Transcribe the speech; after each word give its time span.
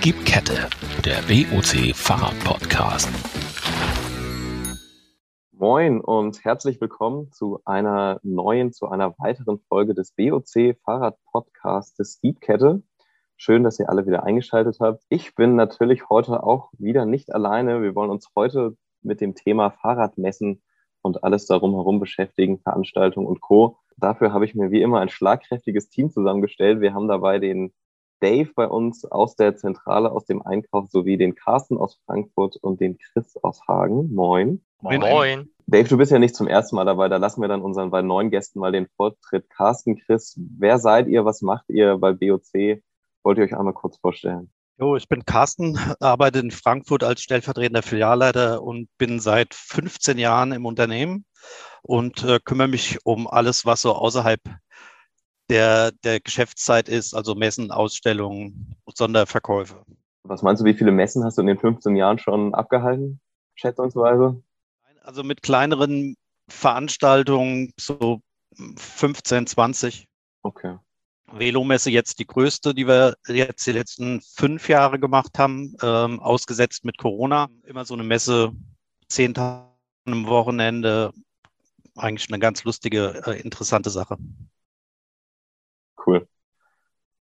Gib 0.00 0.24
Kette, 0.24 0.70
der 1.04 1.16
WOC 1.28 1.92
Fahrrad-Podcast. 1.92 3.10
Moin 5.50 6.00
und 6.00 6.44
herzlich 6.44 6.80
willkommen 6.80 7.32
zu 7.32 7.60
einer 7.64 8.20
neuen, 8.22 8.72
zu 8.72 8.88
einer 8.88 9.18
weiteren 9.18 9.58
Folge 9.68 9.94
des 9.94 10.16
WOC 10.16 10.76
Fahrrad-Podcasts 10.84 11.96
des 11.96 12.20
Kette. 12.40 12.84
Schön, 13.36 13.64
dass 13.64 13.80
ihr 13.80 13.88
alle 13.88 14.06
wieder 14.06 14.22
eingeschaltet 14.22 14.78
habt. 14.78 15.02
Ich 15.08 15.34
bin 15.34 15.56
natürlich 15.56 16.08
heute 16.08 16.44
auch 16.44 16.70
wieder 16.78 17.04
nicht 17.04 17.34
alleine. 17.34 17.82
Wir 17.82 17.96
wollen 17.96 18.10
uns 18.10 18.28
heute 18.36 18.76
mit 19.02 19.20
dem 19.20 19.34
Thema 19.34 19.70
Fahrradmessen 19.70 20.62
und 21.02 21.24
alles 21.24 21.46
darum 21.46 21.74
herum 21.74 21.98
beschäftigen, 21.98 22.60
Veranstaltungen 22.60 23.26
und 23.26 23.40
Co. 23.40 23.78
Dafür 23.96 24.32
habe 24.32 24.44
ich 24.44 24.54
mir 24.54 24.70
wie 24.70 24.80
immer 24.80 25.00
ein 25.00 25.08
schlagkräftiges 25.08 25.88
Team 25.88 26.10
zusammengestellt. 26.10 26.80
Wir 26.80 26.94
haben 26.94 27.08
dabei 27.08 27.40
den 27.40 27.72
Dave 28.20 28.50
bei 28.54 28.66
uns 28.66 29.04
aus 29.04 29.36
der 29.36 29.56
Zentrale, 29.56 30.10
aus 30.10 30.24
dem 30.26 30.42
Einkauf, 30.42 30.90
sowie 30.90 31.16
den 31.16 31.34
Carsten 31.34 31.76
aus 31.76 31.98
Frankfurt 32.06 32.56
und 32.56 32.80
den 32.80 32.98
Chris 32.98 33.36
aus 33.42 33.60
Hagen. 33.68 34.12
Moin. 34.14 34.64
Moin. 34.80 35.00
Moin. 35.00 35.50
Dave, 35.66 35.88
du 35.88 35.96
bist 35.96 36.12
ja 36.12 36.18
nicht 36.18 36.34
zum 36.34 36.48
ersten 36.48 36.76
Mal 36.76 36.84
dabei. 36.84 37.08
Da 37.08 37.16
lassen 37.16 37.40
wir 37.40 37.48
dann 37.48 37.62
unseren 37.62 37.90
beiden 37.90 38.08
neuen 38.08 38.30
Gästen 38.30 38.60
mal 38.60 38.72
den 38.72 38.88
Vortritt. 38.96 39.50
Carsten, 39.50 39.96
Chris, 39.96 40.38
wer 40.58 40.78
seid 40.78 41.08
ihr? 41.08 41.24
Was 41.24 41.42
macht 41.42 41.68
ihr 41.68 41.98
bei 41.98 42.12
BOC? 42.12 42.82
Wollt 43.22 43.38
ihr 43.38 43.44
euch 43.44 43.56
einmal 43.56 43.74
kurz 43.74 43.98
vorstellen? 43.98 44.50
Jo, 44.80 44.94
ich 44.94 45.08
bin 45.08 45.24
Carsten, 45.24 45.76
arbeite 46.00 46.38
in 46.38 46.52
Frankfurt 46.52 47.02
als 47.02 47.20
stellvertretender 47.20 47.82
Filialleiter 47.82 48.62
und 48.62 48.88
bin 48.96 49.18
seit 49.18 49.52
15 49.52 50.18
Jahren 50.18 50.52
im 50.52 50.66
Unternehmen 50.66 51.24
und 51.82 52.22
äh, 52.22 52.38
kümmere 52.44 52.68
mich 52.68 52.98
um 53.04 53.26
alles, 53.26 53.66
was 53.66 53.82
so 53.82 53.92
außerhalb 53.92 54.40
der, 55.50 55.92
der 56.04 56.20
Geschäftszeit 56.20 56.88
ist, 56.88 57.14
also 57.14 57.34
Messen, 57.34 57.70
Ausstellungen, 57.70 58.76
Sonderverkäufe. 58.94 59.82
Was 60.24 60.42
meinst 60.42 60.60
du, 60.60 60.66
wie 60.66 60.74
viele 60.74 60.92
Messen 60.92 61.24
hast 61.24 61.38
du 61.38 61.42
in 61.42 61.46
den 61.46 61.58
15 61.58 61.96
Jahren 61.96 62.18
schon 62.18 62.54
abgehalten, 62.54 63.20
schätzungsweise? 63.54 64.42
Also 65.02 65.22
mit 65.22 65.42
kleineren 65.42 66.16
Veranstaltungen 66.48 67.72
so 67.78 68.20
15, 68.76 69.46
20. 69.46 70.06
Okay. 70.42 70.76
Velomesse 71.32 71.90
jetzt 71.90 72.18
die 72.18 72.26
größte, 72.26 72.74
die 72.74 72.86
wir 72.86 73.16
jetzt 73.26 73.66
die 73.66 73.72
letzten 73.72 74.20
fünf 74.22 74.68
Jahre 74.68 74.98
gemacht 74.98 75.38
haben, 75.38 75.74
ähm, 75.82 76.20
ausgesetzt 76.20 76.84
mit 76.84 76.98
Corona. 76.98 77.48
Immer 77.64 77.84
so 77.84 77.94
eine 77.94 78.02
Messe, 78.02 78.52
zehn 79.08 79.34
Tage 79.34 79.68
am 80.06 80.26
Wochenende, 80.26 81.12
eigentlich 81.96 82.30
eine 82.30 82.38
ganz 82.38 82.64
lustige, 82.64 83.22
äh, 83.26 83.40
interessante 83.40 83.90
Sache. 83.90 84.16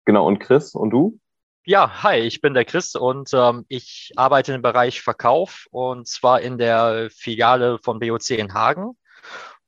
Genau, 0.04 0.26
und 0.26 0.38
Chris, 0.38 0.74
und 0.74 0.90
du? 0.90 1.18
Ja, 1.64 2.02
hi, 2.02 2.16
ich 2.18 2.40
bin 2.40 2.54
der 2.54 2.64
Chris 2.64 2.96
und 2.96 3.30
ähm, 3.32 3.64
ich 3.68 4.12
arbeite 4.16 4.52
im 4.52 4.62
Bereich 4.62 5.00
Verkauf 5.00 5.66
und 5.70 6.08
zwar 6.08 6.40
in 6.40 6.58
der 6.58 7.08
Filiale 7.10 7.78
von 7.78 8.00
BOC 8.00 8.30
in 8.30 8.52
Hagen 8.52 8.96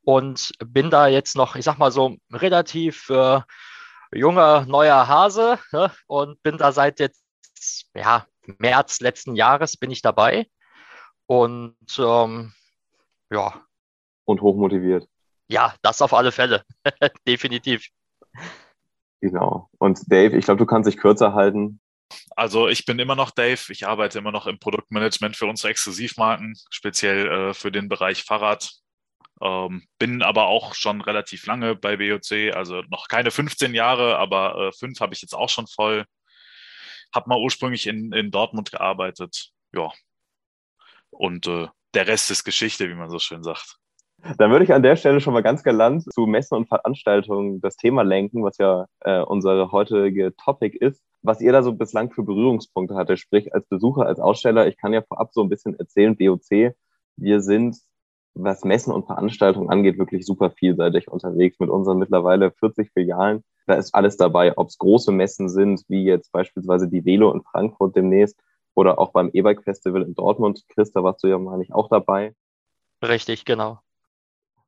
und 0.03 0.51
bin 0.65 0.89
da 0.89 1.07
jetzt 1.07 1.37
noch, 1.37 1.55
ich 1.55 1.63
sag 1.63 1.77
mal 1.77 1.91
so, 1.91 2.17
relativ 2.33 3.09
äh, 3.09 3.39
junger, 4.13 4.65
neuer 4.65 5.07
Hase 5.07 5.57
ne? 5.71 5.91
und 6.07 6.41
bin 6.43 6.57
da 6.57 6.73
seit 6.73 6.99
jetzt, 6.99 7.23
ja, 7.93 8.25
März 8.59 8.99
letzten 8.99 9.35
Jahres 9.35 9.77
bin 9.77 9.91
ich 9.91 10.01
dabei. 10.01 10.47
Und 11.27 11.75
ähm, 11.97 12.53
ja. 13.31 13.61
Und 14.25 14.41
hochmotiviert. 14.41 15.07
Ja, 15.47 15.75
das 15.81 16.01
auf 16.01 16.13
alle 16.13 16.31
Fälle. 16.31 16.63
Definitiv. 17.27 17.87
Genau. 19.25 19.71
Und 19.79 20.01
Dave, 20.05 20.37
ich 20.37 20.45
glaube, 20.45 20.59
du 20.59 20.67
kannst 20.67 20.87
dich 20.87 20.97
kürzer 20.97 21.33
halten. 21.33 21.79
Also 22.35 22.67
ich 22.67 22.85
bin 22.85 22.99
immer 22.99 23.15
noch 23.15 23.31
Dave. 23.31 23.59
Ich 23.69 23.87
arbeite 23.87 24.19
immer 24.19 24.31
noch 24.31 24.45
im 24.45 24.59
Produktmanagement 24.59 25.35
für 25.35 25.47
unsere 25.47 25.69
Exklusivmarken, 25.69 26.53
speziell 26.69 27.27
äh, 27.27 27.53
für 27.55 27.71
den 27.71 27.89
Bereich 27.89 28.23
Fahrrad. 28.23 28.71
Ähm, 29.41 29.87
bin 29.97 30.21
aber 30.21 30.45
auch 30.45 30.75
schon 30.75 31.01
relativ 31.01 31.47
lange 31.47 31.75
bei 31.75 31.97
BOC, 31.97 32.55
also 32.55 32.83
noch 32.83 33.07
keine 33.07 33.31
15 33.31 33.73
Jahre, 33.73 34.17
aber 34.19 34.67
äh, 34.67 34.71
fünf 34.77 34.99
habe 34.99 35.15
ich 35.15 35.23
jetzt 35.23 35.33
auch 35.33 35.49
schon 35.49 35.65
voll. 35.65 36.05
Habe 37.11 37.27
mal 37.27 37.39
ursprünglich 37.39 37.87
in, 37.87 38.11
in 38.11 38.29
Dortmund 38.29 38.69
gearbeitet. 38.69 39.49
Ja. 39.73 39.91
Und 41.09 41.47
äh, 41.47 41.67
der 41.95 42.05
Rest 42.05 42.29
ist 42.29 42.43
Geschichte, 42.43 42.87
wie 42.89 42.93
man 42.93 43.09
so 43.09 43.17
schön 43.17 43.41
sagt. 43.41 43.77
Dann 44.37 44.51
würde 44.51 44.65
ich 44.65 44.73
an 44.73 44.81
der 44.83 44.95
Stelle 44.95 45.21
schon 45.21 45.33
mal 45.33 45.43
ganz 45.43 45.63
galant 45.63 46.03
zu 46.11 46.25
Messen 46.25 46.57
und 46.57 46.67
Veranstaltungen 46.67 47.61
das 47.61 47.77
Thema 47.77 48.01
lenken, 48.01 48.43
was 48.43 48.57
ja 48.57 48.87
äh, 49.01 49.21
unser 49.21 49.71
heutige 49.71 50.35
Topic 50.35 50.75
ist. 50.77 51.03
Was 51.21 51.41
ihr 51.41 51.51
da 51.51 51.61
so 51.61 51.73
bislang 51.73 52.11
für 52.11 52.23
Berührungspunkte 52.23 52.95
hatte, 52.95 53.17
sprich 53.17 53.53
als 53.53 53.67
Besucher, 53.67 54.05
als 54.05 54.19
Aussteller. 54.19 54.67
Ich 54.67 54.77
kann 54.77 54.93
ja 54.93 55.01
vorab 55.01 55.31
so 55.33 55.41
ein 55.41 55.49
bisschen 55.49 55.77
erzählen, 55.77 56.15
BOC, 56.15 56.73
wir 57.17 57.41
sind 57.41 57.77
was 58.33 58.63
Messen 58.63 58.93
und 58.93 59.05
Veranstaltungen 59.05 59.69
angeht, 59.69 59.97
wirklich 59.97 60.25
super 60.25 60.51
vielseitig 60.51 61.07
unterwegs 61.07 61.59
mit 61.59 61.69
unseren 61.69 61.99
mittlerweile 61.99 62.51
40 62.51 62.91
Filialen. 62.91 63.43
Da 63.65 63.75
ist 63.75 63.95
alles 63.95 64.17
dabei, 64.17 64.57
ob 64.57 64.67
es 64.67 64.77
große 64.77 65.11
Messen 65.11 65.49
sind, 65.49 65.83
wie 65.87 66.03
jetzt 66.03 66.31
beispielsweise 66.31 66.89
die 66.89 67.05
Velo 67.05 67.31
in 67.31 67.43
Frankfurt 67.43 67.95
demnächst 67.95 68.37
oder 68.73 68.99
auch 68.99 69.11
beim 69.11 69.29
E-Bike 69.33 69.63
Festival 69.63 70.01
in 70.01 70.15
Dortmund. 70.15 70.63
Christa, 70.67 71.03
warst 71.03 71.23
du 71.23 71.27
ja 71.27 71.37
mal 71.39 71.57
nicht 71.57 71.73
auch 71.73 71.87
dabei? 71.87 72.35
Richtig, 73.01 73.45
genau. 73.45 73.79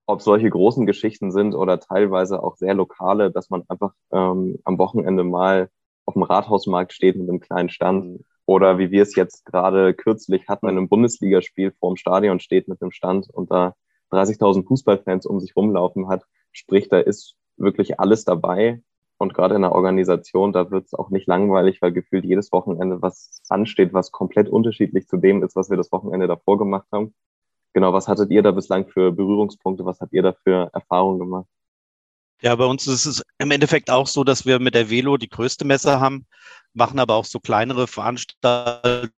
Ob 0.07 0.21
solche 0.21 0.49
großen 0.49 0.85
Geschichten 0.85 1.31
sind 1.31 1.53
oder 1.53 1.79
teilweise 1.79 2.41
auch 2.41 2.55
sehr 2.55 2.73
lokale, 2.73 3.29
dass 3.29 3.49
man 3.49 3.63
einfach 3.67 3.93
ähm, 4.11 4.57
am 4.63 4.77
Wochenende 4.77 5.23
mal 5.23 5.69
auf 6.05 6.13
dem 6.13 6.23
Rathausmarkt 6.23 6.93
steht 6.93 7.17
mit 7.17 7.29
einem 7.29 7.41
kleinen 7.41 7.69
Stand 7.69 8.23
oder 8.45 8.79
wie 8.79 8.89
wir 8.89 9.03
es 9.03 9.15
jetzt 9.15 9.45
gerade 9.45 9.93
kürzlich 9.93 10.47
hatten, 10.47 10.67
in 10.67 10.77
einem 10.77 10.87
Bundesligaspiel 10.87 11.73
vorm 11.79 11.97
Stadion 11.97 12.39
steht 12.39 12.69
mit 12.69 12.81
einem 12.81 12.91
Stand 12.91 13.29
und 13.29 13.51
da 13.51 13.75
30.000 14.11 14.65
Fußballfans 14.65 15.25
um 15.25 15.41
sich 15.41 15.55
rumlaufen 15.55 16.07
hat. 16.07 16.23
Sprich, 16.53 16.87
da 16.87 16.99
ist 16.99 17.35
wirklich 17.57 17.99
alles 17.99 18.23
dabei. 18.23 18.81
Und 19.17 19.33
gerade 19.33 19.55
in 19.55 19.63
der 19.63 19.73
Organisation, 19.73 20.53
da 20.53 20.71
wird 20.71 20.85
es 20.85 20.93
auch 20.93 21.09
nicht 21.09 21.27
langweilig, 21.27 21.81
weil 21.81 21.91
gefühlt 21.91 22.23
jedes 22.23 22.51
Wochenende 22.53 23.01
was 23.01 23.41
ansteht, 23.49 23.93
was 23.93 24.11
komplett 24.11 24.47
unterschiedlich 24.47 25.07
zu 25.07 25.17
dem 25.17 25.43
ist, 25.43 25.55
was 25.55 25.69
wir 25.69 25.77
das 25.77 25.91
Wochenende 25.91 26.27
davor 26.27 26.57
gemacht 26.57 26.87
haben. 26.93 27.13
Genau, 27.77 27.93
was 27.93 28.07
hattet 28.07 28.31
ihr 28.31 28.41
da 28.41 28.49
bislang 28.49 28.87
für 28.87 29.11
Berührungspunkte? 29.11 29.85
Was 29.85 30.01
habt 30.01 30.11
ihr 30.11 30.23
da 30.23 30.33
für 30.33 30.71
Erfahrungen 30.73 31.19
gemacht? 31.19 31.45
Ja, 32.41 32.55
bei 32.55 32.65
uns 32.65 32.87
ist 32.87 33.05
es 33.05 33.21
im 33.37 33.51
Endeffekt 33.51 33.91
auch 33.91 34.07
so, 34.07 34.23
dass 34.23 34.47
wir 34.47 34.57
mit 34.57 34.73
der 34.73 34.89
Velo 34.89 35.17
die 35.17 35.29
größte 35.29 35.63
Messe 35.63 35.99
haben, 35.99 36.25
machen 36.73 36.97
aber 36.97 37.13
auch 37.13 37.25
so 37.25 37.39
kleinere 37.39 37.85
Veranstaltungen 37.85 39.11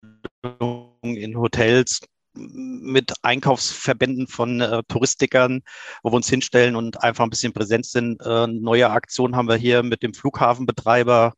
in 1.03 1.37
Hotels 1.37 2.01
mit 2.33 3.13
Einkaufsverbänden 3.21 4.25
von 4.25 4.59
äh, 4.59 4.81
Touristikern, 4.87 5.61
wo 6.01 6.11
wir 6.11 6.15
uns 6.15 6.27
hinstellen 6.27 6.75
und 6.75 7.03
einfach 7.03 7.25
ein 7.25 7.29
bisschen 7.29 7.53
präsent 7.53 7.85
sind. 7.85 8.19
Äh, 8.25 8.47
neue 8.47 8.89
Aktion 8.89 9.35
haben 9.35 9.49
wir 9.49 9.57
hier 9.57 9.83
mit 9.83 10.01
dem 10.01 10.15
Flughafenbetreiber. 10.15 11.35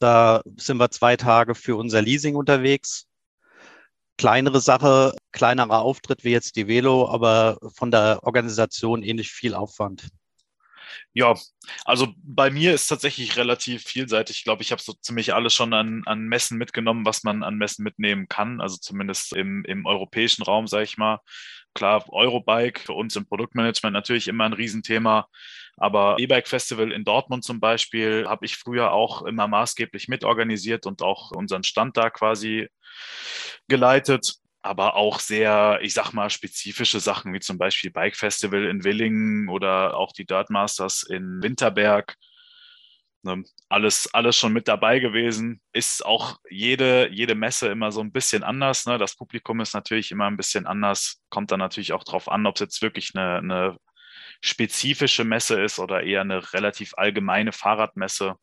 Da 0.00 0.42
sind 0.58 0.76
wir 0.76 0.90
zwei 0.90 1.16
Tage 1.16 1.54
für 1.54 1.76
unser 1.76 2.02
Leasing 2.02 2.36
unterwegs. 2.36 3.05
Kleinere 4.18 4.60
Sache, 4.60 5.14
kleinerer 5.32 5.82
Auftritt 5.82 6.24
wie 6.24 6.30
jetzt 6.30 6.56
die 6.56 6.68
Velo, 6.68 7.08
aber 7.08 7.58
von 7.74 7.90
der 7.90 8.20
Organisation 8.22 9.02
ähnlich 9.02 9.30
viel 9.30 9.54
Aufwand. 9.54 10.08
Ja, 11.12 11.34
also 11.84 12.14
bei 12.22 12.50
mir 12.50 12.74
ist 12.74 12.86
tatsächlich 12.86 13.36
relativ 13.36 13.84
vielseitig. 13.84 14.38
Ich 14.38 14.44
glaube, 14.44 14.62
ich 14.62 14.72
habe 14.72 14.82
so 14.82 14.92
ziemlich 14.92 15.34
alles 15.34 15.54
schon 15.54 15.72
an, 15.72 16.02
an 16.06 16.26
Messen 16.28 16.58
mitgenommen, 16.58 17.04
was 17.04 17.24
man 17.24 17.42
an 17.42 17.56
Messen 17.56 17.82
mitnehmen 17.84 18.28
kann. 18.28 18.60
Also 18.60 18.76
zumindest 18.76 19.34
im, 19.34 19.64
im 19.64 19.86
europäischen 19.86 20.42
Raum, 20.42 20.66
sage 20.66 20.84
ich 20.84 20.96
mal. 20.98 21.20
Klar, 21.74 22.04
Eurobike 22.10 22.80
für 22.80 22.92
uns 22.92 23.16
im 23.16 23.26
Produktmanagement 23.26 23.92
natürlich 23.92 24.28
immer 24.28 24.44
ein 24.44 24.52
Riesenthema. 24.52 25.28
Aber 25.76 26.16
E-Bike 26.18 26.48
Festival 26.48 26.92
in 26.92 27.04
Dortmund 27.04 27.44
zum 27.44 27.60
Beispiel 27.60 28.26
habe 28.26 28.46
ich 28.46 28.56
früher 28.56 28.92
auch 28.92 29.22
immer 29.22 29.46
maßgeblich 29.46 30.08
mitorganisiert 30.08 30.86
und 30.86 31.02
auch 31.02 31.32
unseren 31.32 31.64
Stand 31.64 31.96
da 31.96 32.10
quasi 32.10 32.68
geleitet 33.68 34.38
aber 34.66 34.96
auch 34.96 35.20
sehr, 35.20 35.78
ich 35.80 35.94
sag 35.94 36.12
mal, 36.12 36.28
spezifische 36.28 37.00
Sachen, 37.00 37.32
wie 37.32 37.40
zum 37.40 37.56
Beispiel 37.56 37.90
Bike 37.90 38.16
Festival 38.16 38.64
in 38.66 38.84
Willingen 38.84 39.48
oder 39.48 39.96
auch 39.96 40.12
die 40.12 40.26
Dirt 40.26 40.50
Masters 40.50 41.04
in 41.04 41.42
Winterberg. 41.42 42.16
Ne, 43.22 43.44
alles, 43.68 44.12
alles 44.12 44.36
schon 44.36 44.52
mit 44.52 44.68
dabei 44.68 44.98
gewesen. 44.98 45.60
Ist 45.72 46.04
auch 46.04 46.38
jede, 46.50 47.08
jede 47.10 47.34
Messe 47.34 47.68
immer 47.68 47.92
so 47.92 48.00
ein 48.00 48.12
bisschen 48.12 48.42
anders. 48.42 48.86
Ne? 48.86 48.98
Das 48.98 49.16
Publikum 49.16 49.60
ist 49.60 49.74
natürlich 49.74 50.10
immer 50.10 50.26
ein 50.26 50.36
bisschen 50.36 50.66
anders. 50.66 51.22
Kommt 51.30 51.50
dann 51.50 51.60
natürlich 51.60 51.92
auch 51.92 52.04
darauf 52.04 52.28
an, 52.28 52.46
ob 52.46 52.56
es 52.56 52.60
jetzt 52.60 52.82
wirklich 52.82 53.12
eine, 53.14 53.38
eine 53.38 53.76
spezifische 54.40 55.24
Messe 55.24 55.62
ist 55.62 55.78
oder 55.78 56.02
eher 56.02 56.22
eine 56.22 56.52
relativ 56.52 56.94
allgemeine 56.96 57.52
Fahrradmesse. 57.52 58.34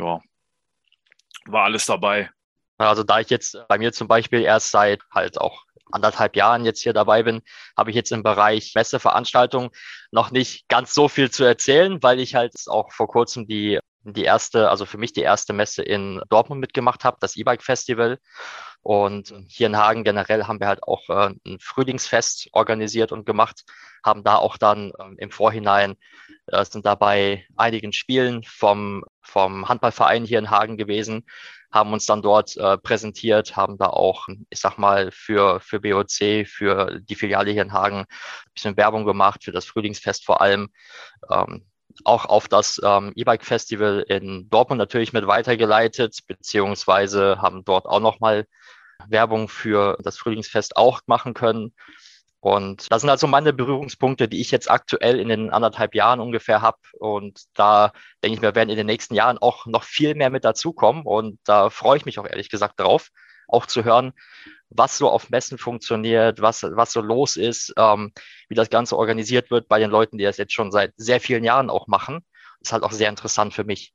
Ja, 0.00 0.20
war 1.46 1.64
alles 1.64 1.86
dabei. 1.86 2.30
Also 2.78 3.04
da 3.04 3.20
ich 3.20 3.30
jetzt 3.30 3.56
bei 3.68 3.78
mir 3.78 3.92
zum 3.92 4.08
Beispiel 4.08 4.42
erst 4.42 4.70
seit 4.70 5.00
halt 5.10 5.40
auch 5.40 5.64
anderthalb 5.92 6.34
Jahren 6.36 6.64
jetzt 6.64 6.80
hier 6.82 6.92
dabei 6.92 7.22
bin, 7.22 7.42
habe 7.76 7.90
ich 7.90 7.96
jetzt 7.96 8.10
im 8.10 8.22
Bereich 8.22 8.72
Messeveranstaltungen 8.74 9.70
noch 10.10 10.30
nicht 10.30 10.68
ganz 10.68 10.94
so 10.94 11.08
viel 11.08 11.30
zu 11.30 11.44
erzählen, 11.44 12.02
weil 12.02 12.18
ich 12.18 12.34
halt 12.34 12.54
auch 12.66 12.92
vor 12.92 13.06
kurzem 13.06 13.46
die 13.46 13.78
die 14.04 14.24
erste, 14.24 14.70
also 14.70 14.84
für 14.86 14.98
mich 14.98 15.12
die 15.12 15.22
erste 15.22 15.52
Messe 15.52 15.82
in 15.82 16.20
Dortmund 16.28 16.60
mitgemacht 16.60 17.04
habe, 17.04 17.16
das 17.20 17.36
E-Bike 17.36 17.62
Festival. 17.62 18.18
Und 18.82 19.34
hier 19.48 19.66
in 19.66 19.78
Hagen 19.78 20.04
generell 20.04 20.44
haben 20.44 20.60
wir 20.60 20.68
halt 20.68 20.82
auch 20.82 21.08
äh, 21.08 21.34
ein 21.46 21.58
Frühlingsfest 21.58 22.48
organisiert 22.52 23.12
und 23.12 23.24
gemacht, 23.24 23.64
haben 24.04 24.22
da 24.22 24.36
auch 24.36 24.58
dann 24.58 24.90
äh, 24.90 25.14
im 25.16 25.30
Vorhinein, 25.30 25.96
äh, 26.48 26.64
sind 26.66 26.84
dabei 26.84 27.46
einigen 27.56 27.94
Spielen 27.94 28.42
vom, 28.44 29.04
vom 29.22 29.68
Handballverein 29.68 30.26
hier 30.26 30.38
in 30.38 30.50
Hagen 30.50 30.76
gewesen, 30.76 31.24
haben 31.72 31.94
uns 31.94 32.04
dann 32.04 32.20
dort 32.20 32.58
äh, 32.58 32.76
präsentiert, 32.76 33.56
haben 33.56 33.78
da 33.78 33.86
auch, 33.86 34.28
ich 34.50 34.60
sag 34.60 34.76
mal, 34.76 35.10
für, 35.12 35.60
für 35.60 35.80
BOC, 35.80 36.46
für 36.46 37.00
die 37.00 37.14
Filiale 37.14 37.52
hier 37.52 37.62
in 37.62 37.72
Hagen 37.72 38.00
ein 38.00 38.06
bisschen 38.52 38.76
Werbung 38.76 39.06
gemacht, 39.06 39.44
für 39.44 39.52
das 39.52 39.64
Frühlingsfest 39.64 40.26
vor 40.26 40.42
allem. 40.42 40.68
Ähm, 41.30 41.66
auch 42.04 42.26
auf 42.26 42.48
das 42.48 42.80
ähm, 42.84 43.12
E-Bike-Festival 43.14 44.04
in 44.08 44.48
Dortmund 44.50 44.78
natürlich 44.78 45.12
mit 45.12 45.26
weitergeleitet, 45.26 46.18
beziehungsweise 46.26 47.40
haben 47.40 47.64
dort 47.64 47.86
auch 47.86 48.00
nochmal 48.00 48.46
Werbung 49.08 49.48
für 49.48 49.96
das 50.02 50.18
Frühlingsfest 50.18 50.76
auch 50.76 51.00
machen 51.06 51.34
können. 51.34 51.74
Und 52.40 52.92
das 52.92 53.00
sind 53.00 53.08
also 53.08 53.26
meine 53.26 53.54
Berührungspunkte, 53.54 54.28
die 54.28 54.42
ich 54.42 54.50
jetzt 54.50 54.70
aktuell 54.70 55.18
in 55.18 55.28
den 55.28 55.48
anderthalb 55.48 55.94
Jahren 55.94 56.20
ungefähr 56.20 56.60
habe. 56.60 56.76
Und 56.98 57.40
da 57.54 57.92
denke 58.22 58.34
ich 58.34 58.42
mir, 58.42 58.54
werden 58.54 58.68
in 58.68 58.76
den 58.76 58.86
nächsten 58.86 59.14
Jahren 59.14 59.38
auch 59.38 59.64
noch 59.64 59.82
viel 59.82 60.14
mehr 60.14 60.28
mit 60.28 60.44
dazukommen. 60.44 61.04
Und 61.04 61.38
da 61.44 61.70
freue 61.70 61.96
ich 61.96 62.04
mich 62.04 62.18
auch 62.18 62.26
ehrlich 62.26 62.50
gesagt 62.50 62.80
drauf, 62.80 63.08
auch 63.48 63.64
zu 63.64 63.84
hören, 63.84 64.12
was 64.74 64.98
so 64.98 65.08
auf 65.08 65.30
Messen 65.30 65.56
funktioniert, 65.56 66.42
was, 66.42 66.62
was 66.62 66.92
so 66.92 67.00
los 67.00 67.36
ist, 67.36 67.72
ähm, 67.78 68.12
wie 68.48 68.54
das 68.54 68.70
Ganze 68.70 68.96
organisiert 68.96 69.50
wird 69.50 69.68
bei 69.68 69.78
den 69.78 69.90
Leuten, 69.90 70.18
die 70.18 70.24
das 70.24 70.36
jetzt 70.36 70.52
schon 70.52 70.72
seit 70.72 70.92
sehr 70.96 71.20
vielen 71.20 71.44
Jahren 71.44 71.70
auch 71.70 71.86
machen. 71.86 72.24
ist 72.60 72.72
halt 72.72 72.82
auch 72.82 72.92
sehr 72.92 73.08
interessant 73.08 73.54
für 73.54 73.64
mich. 73.64 73.94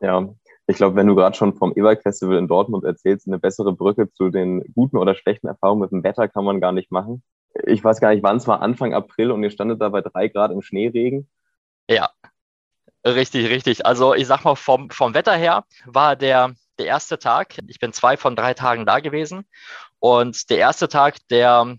Ja, 0.00 0.28
ich 0.66 0.76
glaube, 0.76 0.96
wenn 0.96 1.06
du 1.06 1.14
gerade 1.14 1.36
schon 1.36 1.54
vom 1.54 1.72
E-Bike 1.74 2.02
Festival 2.02 2.36
in 2.36 2.46
Dortmund 2.46 2.84
erzählst, 2.84 3.26
eine 3.26 3.38
bessere 3.38 3.72
Brücke 3.72 4.12
zu 4.12 4.28
den 4.28 4.62
guten 4.74 4.98
oder 4.98 5.14
schlechten 5.14 5.46
Erfahrungen 5.46 5.80
mit 5.80 5.92
dem 5.92 6.04
Wetter 6.04 6.28
kann 6.28 6.44
man 6.44 6.60
gar 6.60 6.72
nicht 6.72 6.92
machen. 6.92 7.22
Ich 7.64 7.82
weiß 7.82 8.00
gar 8.00 8.12
nicht, 8.12 8.22
wann 8.22 8.36
es 8.36 8.46
war, 8.46 8.60
Anfang 8.60 8.92
April 8.92 9.30
und 9.30 9.42
ihr 9.42 9.50
standet 9.50 9.80
da 9.80 9.88
bei 9.88 10.02
drei 10.02 10.28
Grad 10.28 10.50
im 10.52 10.60
Schneeregen. 10.60 11.28
Ja, 11.88 12.10
richtig, 13.04 13.48
richtig. 13.48 13.86
Also 13.86 14.14
ich 14.14 14.26
sag 14.26 14.44
mal, 14.44 14.56
vom, 14.56 14.90
vom 14.90 15.14
Wetter 15.14 15.34
her 15.34 15.64
war 15.86 16.16
der, 16.16 16.54
der 16.78 16.86
erste 16.86 17.18
Tag, 17.18 17.58
ich 17.66 17.78
bin 17.78 17.92
zwei 17.92 18.16
von 18.16 18.36
drei 18.36 18.54
Tagen 18.54 18.86
da 18.86 19.00
gewesen. 19.00 19.46
Und 19.98 20.48
der 20.50 20.58
erste 20.58 20.88
Tag, 20.88 21.16
der 21.28 21.76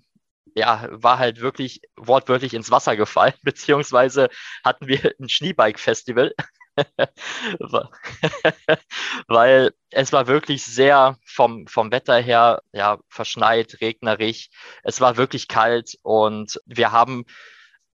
ja, 0.55 0.87
war 0.91 1.19
halt 1.19 1.41
wirklich 1.41 1.81
wortwörtlich 1.95 2.53
ins 2.53 2.71
Wasser 2.71 2.95
gefallen, 2.95 3.33
beziehungsweise 3.43 4.29
hatten 4.63 4.87
wir 4.87 5.13
ein 5.19 5.29
Schneebike-Festival. 5.29 6.33
Weil 9.27 9.73
es 9.89 10.13
war 10.13 10.27
wirklich 10.27 10.63
sehr 10.63 11.17
vom, 11.25 11.67
vom 11.67 11.91
Wetter 11.91 12.17
her 12.17 12.61
ja, 12.71 12.99
verschneit, 13.09 13.81
regnerig. 13.81 14.49
Es 14.83 15.01
war 15.01 15.17
wirklich 15.17 15.49
kalt 15.49 15.97
und 16.03 16.57
wir 16.65 16.93
haben 16.93 17.25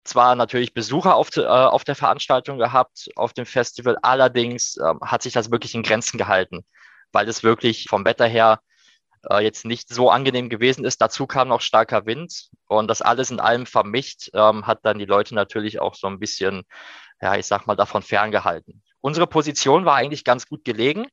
zwar 0.04 0.36
natürlich 0.36 0.76
Besucher 0.76 1.16
auf, 1.16 1.36
äh, 1.36 1.46
auf 1.46 1.84
der 1.84 1.96
Veranstaltung 1.96 2.60
gehabt, 2.60 3.10
auf 3.16 3.34
dem 3.34 3.48
Festival, 3.48 3.98
allerdings 4.04 4.78
äh, 4.78 4.94
hat 5.02 5.24
sich 5.24 5.34
das 5.34 5.50
wirklich 5.50 5.74
in 5.74 5.82
Grenzen 5.82 6.20
gehalten 6.20 6.64
weil 7.12 7.28
es 7.28 7.44
wirklich 7.44 7.86
vom 7.90 8.06
Wetter 8.06 8.28
her 8.28 8.60
äh, 9.30 9.44
jetzt 9.44 9.66
nicht 9.66 9.90
so 9.90 10.10
angenehm 10.10 10.50
gewesen 10.50 10.86
ist. 10.86 11.02
Dazu 11.02 11.28
kam 11.28 11.48
noch 11.48 11.62
starker 11.62 12.06
Wind 12.06 12.50
und 12.68 12.88
das 12.88 13.02
alles 13.02 13.32
in 13.32 13.40
allem 13.40 13.66
vermischt 13.66 14.30
ähm, 14.34 14.68
hat 14.68 14.80
dann 14.84 15.00
die 15.00 15.06
Leute 15.06 15.36
natürlich 15.36 15.80
auch 15.80 15.96
so 15.96 16.08
ein 16.08 16.20
bisschen, 16.20 16.64
ja, 17.22 17.36
ich 17.36 17.46
sag 17.46 17.68
mal, 17.68 17.76
davon 17.76 18.02
ferngehalten. 18.02 18.84
Unsere 19.02 19.28
Position 19.28 19.86
war 19.86 19.96
eigentlich 19.96 20.24
ganz 20.24 20.48
gut 20.48 20.66
gelegen, 20.66 21.08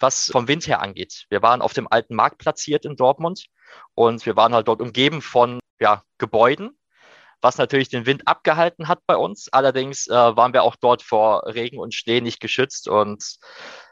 was 0.00 0.26
vom 0.26 0.48
Wind 0.48 0.66
her 0.66 0.80
angeht. 0.80 1.26
Wir 1.28 1.42
waren 1.42 1.62
auf 1.62 1.72
dem 1.72 1.88
alten 1.90 2.14
Markt 2.14 2.38
platziert 2.38 2.84
in 2.84 2.96
Dortmund 2.96 3.46
und 3.94 4.24
wir 4.26 4.36
waren 4.36 4.54
halt 4.54 4.68
dort 4.68 4.80
umgeben 4.80 5.22
von 5.22 5.60
ja, 5.80 6.02
Gebäuden, 6.18 6.78
was 7.40 7.58
natürlich 7.58 7.88
den 7.88 8.06
Wind 8.06 8.26
abgehalten 8.26 8.88
hat 8.88 9.00
bei 9.06 9.16
uns. 9.16 9.48
Allerdings 9.52 10.06
äh, 10.06 10.12
waren 10.12 10.52
wir 10.52 10.62
auch 10.62 10.76
dort 10.76 11.02
vor 11.02 11.46
Regen 11.46 11.78
und 11.78 11.94
Schnee 11.94 12.20
nicht 12.20 12.40
geschützt 12.40 12.88
und 12.88 13.38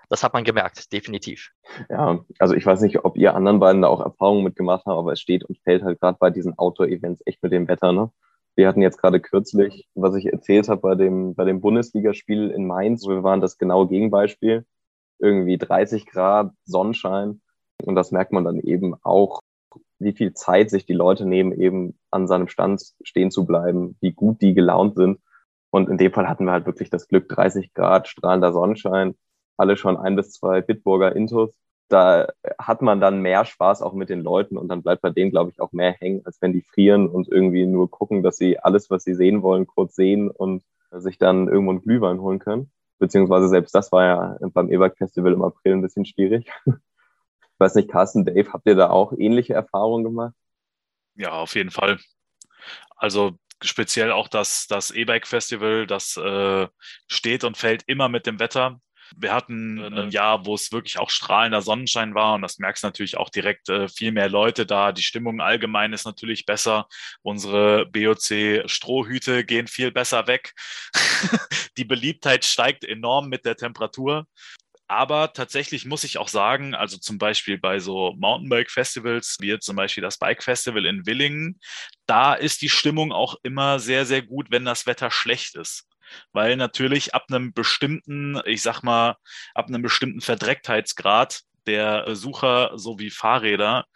das 0.08 0.23
hat 0.23 0.35
man 0.35 0.44
gemerkt, 0.44 0.93
definitiv. 0.93 1.50
Ja, 1.91 2.20
also 2.38 2.55
ich 2.55 2.64
weiß 2.64 2.81
nicht, 2.82 3.05
ob 3.05 3.17
ihr 3.17 3.35
anderen 3.35 3.58
beiden 3.58 3.82
da 3.82 3.88
auch 3.88 4.00
Erfahrungen 4.00 4.44
mitgemacht 4.44 4.87
habt, 4.87 4.97
aber 4.97 5.12
es 5.12 5.20
steht 5.20 5.44
und 5.44 5.58
fällt 5.58 5.82
halt 5.82 6.00
gerade 6.00 6.19
bei 6.20 6.31
diesen 6.31 6.56
Outdoor-Events 6.56 7.23
echt 7.26 7.43
mit 7.43 7.53
dem 7.53 7.69
Wetter. 7.69 7.93
Ne? 7.93 8.11
Wir 8.55 8.69
hatten 8.69 8.82
jetzt 8.82 8.99
gerade 8.99 9.20
kürzlich, 9.20 9.88
was 9.94 10.14
ich 10.14 10.26
erzählt 10.26 10.69
habe, 10.69 10.81
bei 10.81 10.94
dem, 10.94 11.35
bei 11.35 11.44
dem 11.44 11.61
Bundesligaspiel 11.61 12.50
in 12.50 12.67
Mainz, 12.67 13.06
wir 13.06 13.23
waren 13.23 13.41
das 13.41 13.58
genaue 13.58 13.88
Gegenbeispiel. 13.88 14.64
Irgendwie 15.19 15.58
30 15.58 16.06
Grad, 16.06 16.52
Sonnenschein. 16.64 17.41
Und 17.82 17.94
das 17.94 18.12
merkt 18.12 18.32
man 18.32 18.44
dann 18.44 18.61
eben 18.61 18.94
auch, 19.02 19.41
wie 19.99 20.12
viel 20.12 20.35
Zeit 20.35 20.70
sich 20.70 20.87
die 20.87 20.93
Leute 20.93 21.26
nehmen, 21.26 21.52
eben 21.52 21.99
an 22.11 22.29
seinem 22.29 22.49
Stand 22.49 22.82
stehen 23.02 23.31
zu 23.31 23.47
bleiben, 23.47 23.97
wie 24.00 24.12
gut 24.12 24.41
die 24.41 24.55
gelaunt 24.55 24.94
sind. 24.94 25.20
Und 25.70 25.88
in 25.88 25.99
dem 25.99 26.12
Fall 26.12 26.29
hatten 26.29 26.44
wir 26.44 26.52
halt 26.52 26.67
wirklich 26.67 26.91
das 26.91 27.09
Glück, 27.09 27.29
30 27.29 27.75
Grad, 27.75 28.09
strahlender 28.09 28.52
Sonnenschein 28.52 29.14
alle 29.56 29.76
schon 29.76 29.97
ein 29.97 30.17
bis 30.17 30.32
zwei 30.32 30.61
Bitburger 30.61 31.14
Intos. 31.14 31.55
Da 31.88 32.29
hat 32.58 32.82
man 32.82 33.00
dann 33.00 33.20
mehr 33.23 33.44
Spaß 33.44 33.82
auch 33.82 33.93
mit 33.93 34.08
den 34.08 34.20
Leuten 34.20 34.56
und 34.56 34.69
dann 34.69 34.82
bleibt 34.82 35.03
bei 35.03 35.11
denen, 35.11 35.31
glaube 35.31 35.50
ich, 35.50 35.61
auch 35.61 35.73
mehr 35.73 35.93
hängen, 35.93 36.23
als 36.25 36.43
wenn 36.43 36.53
die 36.53 36.62
frieren 36.62 37.08
und 37.08 37.29
irgendwie 37.29 37.64
nur 37.64 37.91
gucken, 37.91 38.23
dass 38.23 38.37
sie 38.37 38.58
alles, 38.58 38.91
was 38.91 39.05
sie 39.05 39.14
sehen 39.14 39.43
wollen, 39.43 39.67
kurz 39.67 39.94
sehen 39.94 40.31
und 40.31 40.64
sich 40.91 41.19
dann 41.19 41.49
irgendwo 41.49 41.70
einen 41.70 41.82
Glühwein 41.82 42.20
holen 42.20 42.38
können. 42.41 42.70
Beziehungsweise 42.99 43.49
selbst 43.49 43.75
das 43.75 43.93
war 43.93 44.05
ja 44.05 44.38
beim 44.53 44.70
E-Bike 44.70 44.97
Festival 44.97 45.32
im 45.32 45.43
April 45.43 45.75
ein 45.75 45.82
bisschen 45.82 46.06
schwierig. 46.06 46.50
Ich 46.67 47.61
weiß 47.61 47.75
nicht, 47.76 47.91
Carsten, 47.91 48.26
Dave, 48.26 48.52
habt 48.52 48.67
ihr 48.67 48.75
da 48.75 48.91
auch 48.91 49.14
ähnliche 49.17 49.55
Erfahrungen 49.55 50.05
gemacht? 50.05 50.35
Ja, 51.14 51.31
auf 51.32 51.55
jeden 51.55 51.70
Fall. 51.70 51.99
Also 52.97 53.38
speziell 53.62 54.12
auch 54.12 54.29
das, 54.29 54.67
das 54.67 54.91
E-Bike 54.91 55.26
Festival, 55.26 55.87
das 55.87 56.19
äh, 56.19 56.69
steht 57.09 57.44
und 57.44 57.56
fällt 57.56 57.82
immer 57.87 58.09
mit 58.11 58.26
dem 58.26 58.38
Wetter. 58.41 58.79
Wir 59.17 59.32
hatten 59.32 59.81
ein 59.81 60.11
Jahr, 60.11 60.47
wo 60.47 60.55
es 60.55 60.73
wirklich 60.73 60.99
auch 60.99 61.11
strahlender 61.11 61.62
Sonnenschein 61.62 62.14
war 62.14 62.35
und 62.35 62.43
das 62.43 62.58
merkst 62.58 62.82
du 62.82 62.88
natürlich 62.88 63.17
auch 63.17 63.31
direkt 63.31 63.69
äh, 63.69 63.88
viel 63.88 64.12
mehr 64.12 64.29
Leute 64.29 64.67
da. 64.67 64.93
Die 64.93 65.03
Stimmung 65.03 65.41
allgemein 65.41 65.93
ist 65.93 66.05
natürlich 66.05 66.47
besser. 66.47 66.88
Unsere 67.23 67.87
BOC-Strohhüte 67.87 69.44
gehen 69.44 69.67
viel 69.67 69.93
besser 69.93 70.26
weg. 70.26 70.55
die 71.76 71.85
Beliebtheit 71.85 72.44
steigt 72.44 72.85
enorm 72.85 73.29
mit 73.29 73.44
der 73.44 73.56
Temperatur. 73.56 74.26
Aber 74.88 75.32
tatsächlich 75.32 75.85
muss 75.85 76.05
ich 76.05 76.19
auch 76.19 76.29
sagen, 76.29 76.75
also 76.75 76.97
zum 76.97 77.19
Beispiel 77.19 77.59
bei 77.59 77.81
so 77.81 78.12
Mountainbike-Festivals, 78.19 79.38
wie 79.40 79.59
zum 79.59 79.75
Beispiel 79.75 80.02
das 80.02 80.19
Bike 80.19 80.45
Festival 80.45 80.87
in 80.87 81.07
Willingen, 81.07 81.61
da 82.07 82.35
ist 82.35 82.62
die 82.62 82.69
Stimmung 82.69 83.11
auch 83.11 83.35
immer 83.42 83.80
sehr, 83.80 84.07
sehr 84.07 84.23
gut, 84.23 84.50
wenn 84.50 84.64
das 84.64 84.87
Wetter 84.87 85.11
schlecht 85.11 85.57
ist 85.57 85.88
weil 86.32 86.56
natürlich 86.56 87.14
ab 87.14 87.26
einem 87.28 87.52
bestimmten, 87.52 88.40
ich 88.44 88.62
sag 88.62 88.82
mal, 88.82 89.16
ab 89.54 89.68
einem 89.68 89.82
bestimmten 89.82 90.20
Verdrecktheitsgrad 90.20 91.42
der 91.66 92.14
Sucher 92.14 92.72
sowie 92.76 93.10
Fahrräder 93.10 93.86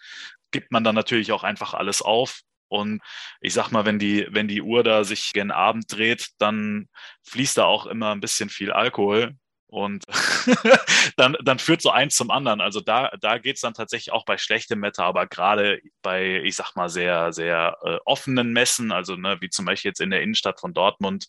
gibt 0.51 0.73
man 0.73 0.85
dann 0.85 0.95
natürlich 0.95 1.33
auch 1.33 1.45
einfach 1.45 1.75
alles 1.75 2.03
auf. 2.03 2.41
Und 2.69 3.03
ich 3.41 3.53
sag 3.55 3.71
mal, 3.71 3.85
wenn 3.85 3.99
die, 3.99 4.27
wenn 4.31 4.49
die 4.49 4.63
Uhr 4.63 4.85
da 4.85 5.05
sich 5.05 5.33
gen 5.33 5.51
Abend 5.51 5.93
dreht, 5.93 6.29
dann 6.39 6.89
fließt 7.25 7.59
da 7.59 7.65
auch 7.65 7.87
immer 7.87 8.13
ein 8.13 8.21
bisschen 8.21 8.49
viel 8.49 8.73
Alkohol. 8.73 9.37
Und 9.67 10.05
dann, 11.17 11.37
dann 11.43 11.61
führt 11.61 11.81
so 11.81 11.91
eins 11.91 12.17
zum 12.17 12.31
anderen. 12.31 12.61
Also 12.61 12.81
da, 12.81 13.13
da 13.21 13.39
geht 13.39 13.57
es 13.57 13.63
dann 13.63 13.75
tatsächlich 13.75 14.13
auch 14.13 14.25
bei 14.25 14.37
schlechtem 14.37 14.83
Wetter, 14.83 15.05
aber 15.05 15.27
gerade 15.27 15.81
bei, 16.03 16.43
ich 16.43 16.57
sag 16.57 16.75
mal, 16.75 16.89
sehr, 16.89 17.33
sehr 17.33 17.77
äh, 17.83 17.99
offenen 18.05 18.53
Messen, 18.53 18.91
also 18.91 19.15
ne, 19.15 19.39
wie 19.41 19.49
zum 19.49 19.67
Beispiel 19.67 19.91
jetzt 19.91 20.01
in 20.01 20.11
der 20.11 20.23
Innenstadt 20.23 20.61
von 20.61 20.75
Dortmund, 20.75 21.27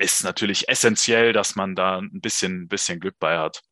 ist 0.00 0.24
natürlich 0.24 0.68
essentiell, 0.68 1.32
dass 1.32 1.56
man 1.56 1.74
da 1.76 1.98
ein 1.98 2.20
bisschen, 2.20 2.68
bisschen 2.68 3.00
Glück 3.00 3.16
bei 3.18 3.38
hat. 3.38 3.62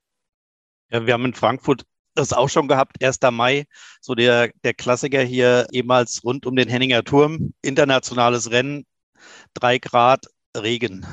Ja, 0.91 1.07
wir 1.07 1.15
haben 1.15 1.25
in 1.25 1.35
Frankfurt 1.35 1.85
das 2.15 2.33
auch 2.33 2.49
schon 2.49 2.69
gehabt, 2.69 3.03
1. 3.03 3.19
Mai, 3.31 3.65
so 4.01 4.15
der, 4.15 4.51
der 4.65 4.75
Klassiker 4.75 5.23
hier 5.23 5.67
ehemals 5.73 6.25
rund 6.25 6.47
um 6.47 6.57
den 6.57 6.69
Henninger 6.69 7.05
Turm, 7.05 7.55
internationales 7.63 8.51
Rennen, 8.51 8.85
drei 9.55 9.79
Grad 9.79 10.27
Regen. 10.57 11.07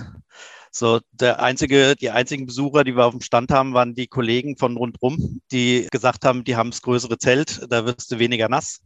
So, 0.72 1.00
der 1.12 1.42
einzige, 1.42 1.96
die 1.96 2.10
einzigen 2.10 2.48
Besucher, 2.48 2.84
die 2.84 2.98
wir 2.98 3.06
auf 3.06 3.14
dem 3.14 3.22
Stand 3.22 3.52
haben, 3.52 3.74
waren 3.74 3.96
die 3.96 4.08
Kollegen 4.08 4.58
von 4.58 4.76
rundrum, 4.76 5.42
die 5.52 5.88
gesagt 5.92 6.26
haben, 6.26 6.44
die 6.44 6.58
haben 6.58 6.72
das 6.72 6.82
größere 6.82 7.18
Zelt, 7.18 7.62
da 7.70 7.86
wirst 7.86 8.12
du 8.12 8.20
weniger 8.20 8.50
nass. 8.50 8.82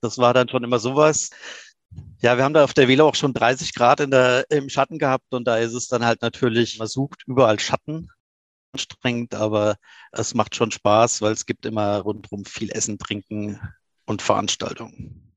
Das 0.00 0.18
war 0.18 0.34
dann 0.34 0.48
schon 0.48 0.64
immer 0.64 0.80
sowas. 0.80 1.30
Ja, 2.22 2.36
wir 2.36 2.44
haben 2.44 2.54
da 2.54 2.62
auf 2.62 2.72
der 2.72 2.86
Velo 2.86 3.08
auch 3.08 3.16
schon 3.16 3.34
30 3.34 3.74
Grad 3.74 3.98
in 3.98 4.12
der, 4.12 4.46
im 4.48 4.68
Schatten 4.68 4.98
gehabt 4.98 5.34
und 5.34 5.44
da 5.44 5.56
ist 5.56 5.74
es 5.74 5.88
dann 5.88 6.04
halt 6.04 6.22
natürlich, 6.22 6.78
man 6.78 6.86
sucht 6.86 7.24
überall 7.26 7.58
Schatten, 7.58 8.10
anstrengend, 8.72 9.34
aber 9.34 9.76
es 10.12 10.32
macht 10.34 10.54
schon 10.54 10.70
Spaß, 10.70 11.20
weil 11.20 11.32
es 11.32 11.46
gibt 11.46 11.66
immer 11.66 11.98
rundherum 11.98 12.44
viel 12.44 12.70
Essen, 12.70 12.96
Trinken 12.98 13.60
und 14.06 14.22
Veranstaltungen. 14.22 15.34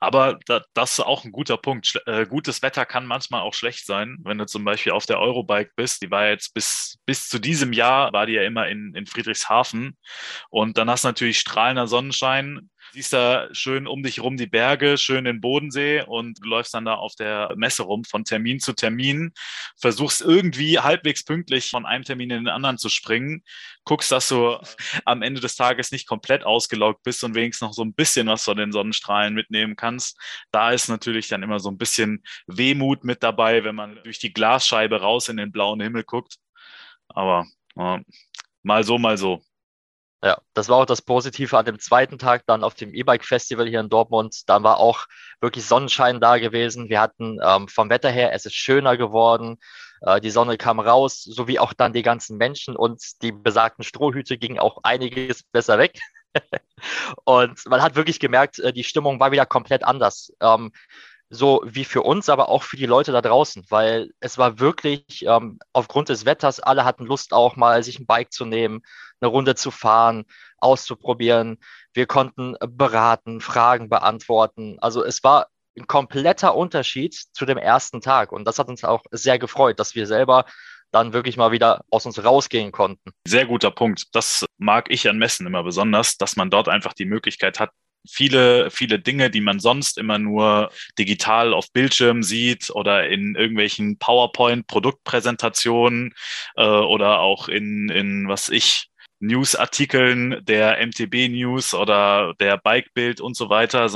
Aber 0.00 0.38
da, 0.46 0.62
das 0.74 0.92
ist 0.92 1.00
auch 1.00 1.24
ein 1.24 1.32
guter 1.32 1.56
Punkt. 1.56 2.00
Äh, 2.06 2.26
gutes 2.26 2.60
Wetter 2.62 2.84
kann 2.84 3.06
manchmal 3.06 3.40
auch 3.40 3.54
schlecht 3.54 3.86
sein. 3.86 4.18
Wenn 4.22 4.38
du 4.38 4.46
zum 4.46 4.64
Beispiel 4.64 4.92
auf 4.92 5.06
der 5.06 5.18
Eurobike 5.18 5.72
bist, 5.76 6.02
die 6.02 6.10
war 6.10 6.28
jetzt 6.28 6.54
bis, 6.54 6.98
bis 7.06 7.28
zu 7.28 7.38
diesem 7.38 7.72
Jahr, 7.72 8.12
war 8.12 8.26
die 8.26 8.34
ja 8.34 8.42
immer 8.42 8.68
in, 8.68 8.94
in 8.94 9.06
Friedrichshafen. 9.06 9.96
Und 10.50 10.76
dann 10.76 10.90
hast 10.90 11.04
du 11.04 11.08
natürlich 11.08 11.38
strahlender 11.38 11.86
Sonnenschein 11.86 12.70
siehst 12.92 13.12
da 13.12 13.48
schön 13.52 13.86
um 13.86 14.02
dich 14.02 14.20
rum 14.20 14.36
die 14.36 14.46
Berge, 14.46 14.98
schön 14.98 15.24
den 15.24 15.40
Bodensee 15.40 16.02
und 16.02 16.44
du 16.44 16.48
läufst 16.48 16.74
dann 16.74 16.84
da 16.84 16.94
auf 16.94 17.14
der 17.14 17.52
Messe 17.56 17.82
rum 17.82 18.04
von 18.04 18.24
Termin 18.24 18.60
zu 18.60 18.74
Termin, 18.74 19.32
versuchst 19.80 20.20
irgendwie 20.20 20.78
halbwegs 20.78 21.24
pünktlich 21.24 21.70
von 21.70 21.86
einem 21.86 22.04
Termin 22.04 22.30
in 22.30 22.44
den 22.44 22.48
anderen 22.48 22.78
zu 22.78 22.88
springen, 22.88 23.42
guckst, 23.84 24.12
dass 24.12 24.28
du 24.28 24.58
am 25.04 25.22
Ende 25.22 25.40
des 25.40 25.56
Tages 25.56 25.90
nicht 25.90 26.06
komplett 26.06 26.44
ausgelaugt 26.44 27.02
bist 27.02 27.24
und 27.24 27.34
wenigstens 27.34 27.68
noch 27.68 27.74
so 27.74 27.82
ein 27.82 27.94
bisschen 27.94 28.26
was 28.26 28.44
von 28.44 28.56
den 28.56 28.72
Sonnenstrahlen 28.72 29.34
mitnehmen 29.34 29.76
kannst. 29.76 30.18
Da 30.50 30.70
ist 30.70 30.88
natürlich 30.88 31.28
dann 31.28 31.42
immer 31.42 31.60
so 31.60 31.70
ein 31.70 31.78
bisschen 31.78 32.22
Wehmut 32.46 33.04
mit 33.04 33.22
dabei, 33.22 33.64
wenn 33.64 33.74
man 33.74 33.98
durch 34.04 34.18
die 34.18 34.32
Glasscheibe 34.32 35.00
raus 35.00 35.28
in 35.28 35.38
den 35.38 35.52
blauen 35.52 35.80
Himmel 35.80 36.04
guckt. 36.04 36.36
Aber 37.08 37.46
ja, 37.76 38.00
mal 38.62 38.84
so, 38.84 38.98
mal 38.98 39.16
so. 39.16 39.42
Ja, 40.24 40.40
das 40.54 40.68
war 40.68 40.76
auch 40.78 40.86
das 40.86 41.02
Positive 41.02 41.58
an 41.58 41.64
dem 41.64 41.80
zweiten 41.80 42.16
Tag 42.16 42.44
dann 42.46 42.62
auf 42.62 42.74
dem 42.74 42.94
E-Bike-Festival 42.94 43.66
hier 43.66 43.80
in 43.80 43.88
Dortmund. 43.88 44.48
Da 44.48 44.62
war 44.62 44.78
auch 44.78 45.06
wirklich 45.40 45.66
Sonnenschein 45.66 46.20
da 46.20 46.38
gewesen. 46.38 46.88
Wir 46.88 47.00
hatten 47.00 47.38
ähm, 47.44 47.66
vom 47.66 47.90
Wetter 47.90 48.10
her, 48.10 48.32
es 48.32 48.46
ist 48.46 48.54
schöner 48.54 48.96
geworden. 48.96 49.58
Äh, 50.00 50.20
die 50.20 50.30
Sonne 50.30 50.58
kam 50.58 50.78
raus, 50.78 51.22
sowie 51.24 51.58
auch 51.58 51.72
dann 51.72 51.92
die 51.92 52.02
ganzen 52.02 52.36
Menschen 52.36 52.76
und 52.76 53.02
die 53.22 53.32
besagten 53.32 53.82
Strohhüte 53.82 54.38
gingen 54.38 54.60
auch 54.60 54.78
einiges 54.84 55.42
besser 55.42 55.78
weg. 55.78 55.98
und 57.24 57.66
man 57.66 57.82
hat 57.82 57.96
wirklich 57.96 58.20
gemerkt, 58.20 58.60
äh, 58.60 58.72
die 58.72 58.84
Stimmung 58.84 59.18
war 59.18 59.32
wieder 59.32 59.46
komplett 59.46 59.82
anders. 59.82 60.32
Ähm, 60.40 60.70
so 61.30 61.62
wie 61.64 61.84
für 61.84 62.02
uns, 62.02 62.28
aber 62.28 62.50
auch 62.50 62.62
für 62.62 62.76
die 62.76 62.86
Leute 62.86 63.10
da 63.10 63.22
draußen, 63.22 63.64
weil 63.70 64.10
es 64.20 64.36
war 64.36 64.58
wirklich 64.58 65.24
ähm, 65.26 65.58
aufgrund 65.72 66.10
des 66.10 66.26
Wetters, 66.26 66.60
alle 66.60 66.84
hatten 66.84 67.06
Lust 67.06 67.32
auch 67.32 67.56
mal, 67.56 67.82
sich 67.82 67.98
ein 67.98 68.06
Bike 68.06 68.32
zu 68.32 68.44
nehmen, 68.44 68.82
eine 69.22 69.30
Runde 69.30 69.54
zu 69.54 69.70
fahren, 69.70 70.24
auszuprobieren. 70.58 71.58
Wir 71.94 72.06
konnten 72.06 72.56
beraten, 72.60 73.40
Fragen 73.40 73.88
beantworten. 73.88 74.76
Also 74.80 75.04
es 75.04 75.24
war 75.24 75.48
ein 75.78 75.86
kompletter 75.86 76.54
Unterschied 76.54 77.14
zu 77.14 77.46
dem 77.46 77.56
ersten 77.56 78.00
Tag 78.00 78.32
und 78.32 78.44
das 78.44 78.58
hat 78.58 78.68
uns 78.68 78.84
auch 78.84 79.04
sehr 79.10 79.38
gefreut, 79.38 79.80
dass 79.80 79.94
wir 79.94 80.06
selber 80.06 80.44
dann 80.90 81.14
wirklich 81.14 81.38
mal 81.38 81.52
wieder 81.52 81.82
aus 81.90 82.04
uns 82.04 82.22
rausgehen 82.22 82.70
konnten. 82.70 83.12
Sehr 83.26 83.46
guter 83.46 83.70
Punkt. 83.70 84.08
Das 84.12 84.44
mag 84.58 84.90
ich 84.90 85.08
an 85.08 85.16
Messen 85.16 85.46
immer 85.46 85.62
besonders, 85.62 86.18
dass 86.18 86.36
man 86.36 86.50
dort 86.50 86.68
einfach 86.68 86.92
die 86.92 87.06
Möglichkeit 87.06 87.58
hat, 87.58 87.70
viele, 88.08 88.70
viele 88.70 88.98
Dinge, 88.98 89.30
die 89.30 89.40
man 89.40 89.60
sonst 89.60 89.96
immer 89.98 90.18
nur 90.18 90.70
digital 90.98 91.54
auf 91.54 91.72
Bildschirm 91.72 92.22
sieht 92.22 92.70
oder 92.70 93.08
in 93.08 93.34
irgendwelchen 93.34 93.98
PowerPoint-Produktpräsentationen 93.98 96.14
äh, 96.56 96.66
oder 96.66 97.20
auch 97.20 97.48
in, 97.48 97.88
in 97.88 98.28
was 98.28 98.48
ich, 98.48 98.88
Newsartikeln 99.22 100.44
der 100.44 100.84
MTB 100.84 101.28
News 101.28 101.74
oder 101.74 102.34
der 102.40 102.58
Bike 102.58 102.92
Bild 102.92 103.20
und 103.20 103.36
so 103.36 103.48
weiter, 103.48 103.88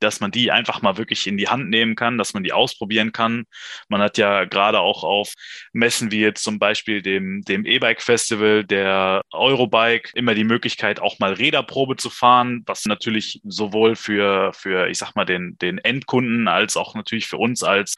dass 0.00 0.20
man 0.20 0.32
die 0.32 0.50
einfach 0.50 0.82
mal 0.82 0.96
wirklich 0.96 1.28
in 1.28 1.36
die 1.36 1.48
Hand 1.48 1.70
nehmen 1.70 1.94
kann, 1.94 2.18
dass 2.18 2.34
man 2.34 2.42
die 2.42 2.52
ausprobieren 2.52 3.12
kann. 3.12 3.44
Man 3.88 4.00
hat 4.00 4.18
ja 4.18 4.44
gerade 4.44 4.80
auch 4.80 5.04
auf 5.04 5.34
Messen 5.72 6.10
wie 6.10 6.20
jetzt 6.20 6.42
zum 6.42 6.58
Beispiel 6.58 7.00
dem, 7.00 7.42
dem 7.42 7.64
E-Bike 7.64 8.02
Festival, 8.02 8.64
der 8.64 9.22
Eurobike, 9.30 10.10
immer 10.14 10.34
die 10.34 10.44
Möglichkeit, 10.44 10.98
auch 10.98 11.20
mal 11.20 11.32
Räderprobe 11.32 11.96
zu 11.96 12.10
fahren, 12.10 12.62
was 12.66 12.84
natürlich 12.86 13.40
sowohl 13.44 13.94
für, 13.94 14.52
für 14.52 14.88
ich 14.88 14.98
sag 14.98 15.14
mal, 15.14 15.24
den, 15.24 15.56
den 15.58 15.78
Endkunden 15.78 16.48
als 16.48 16.76
auch 16.76 16.96
natürlich 16.96 17.28
für 17.28 17.36
uns 17.36 17.62
als, 17.62 17.94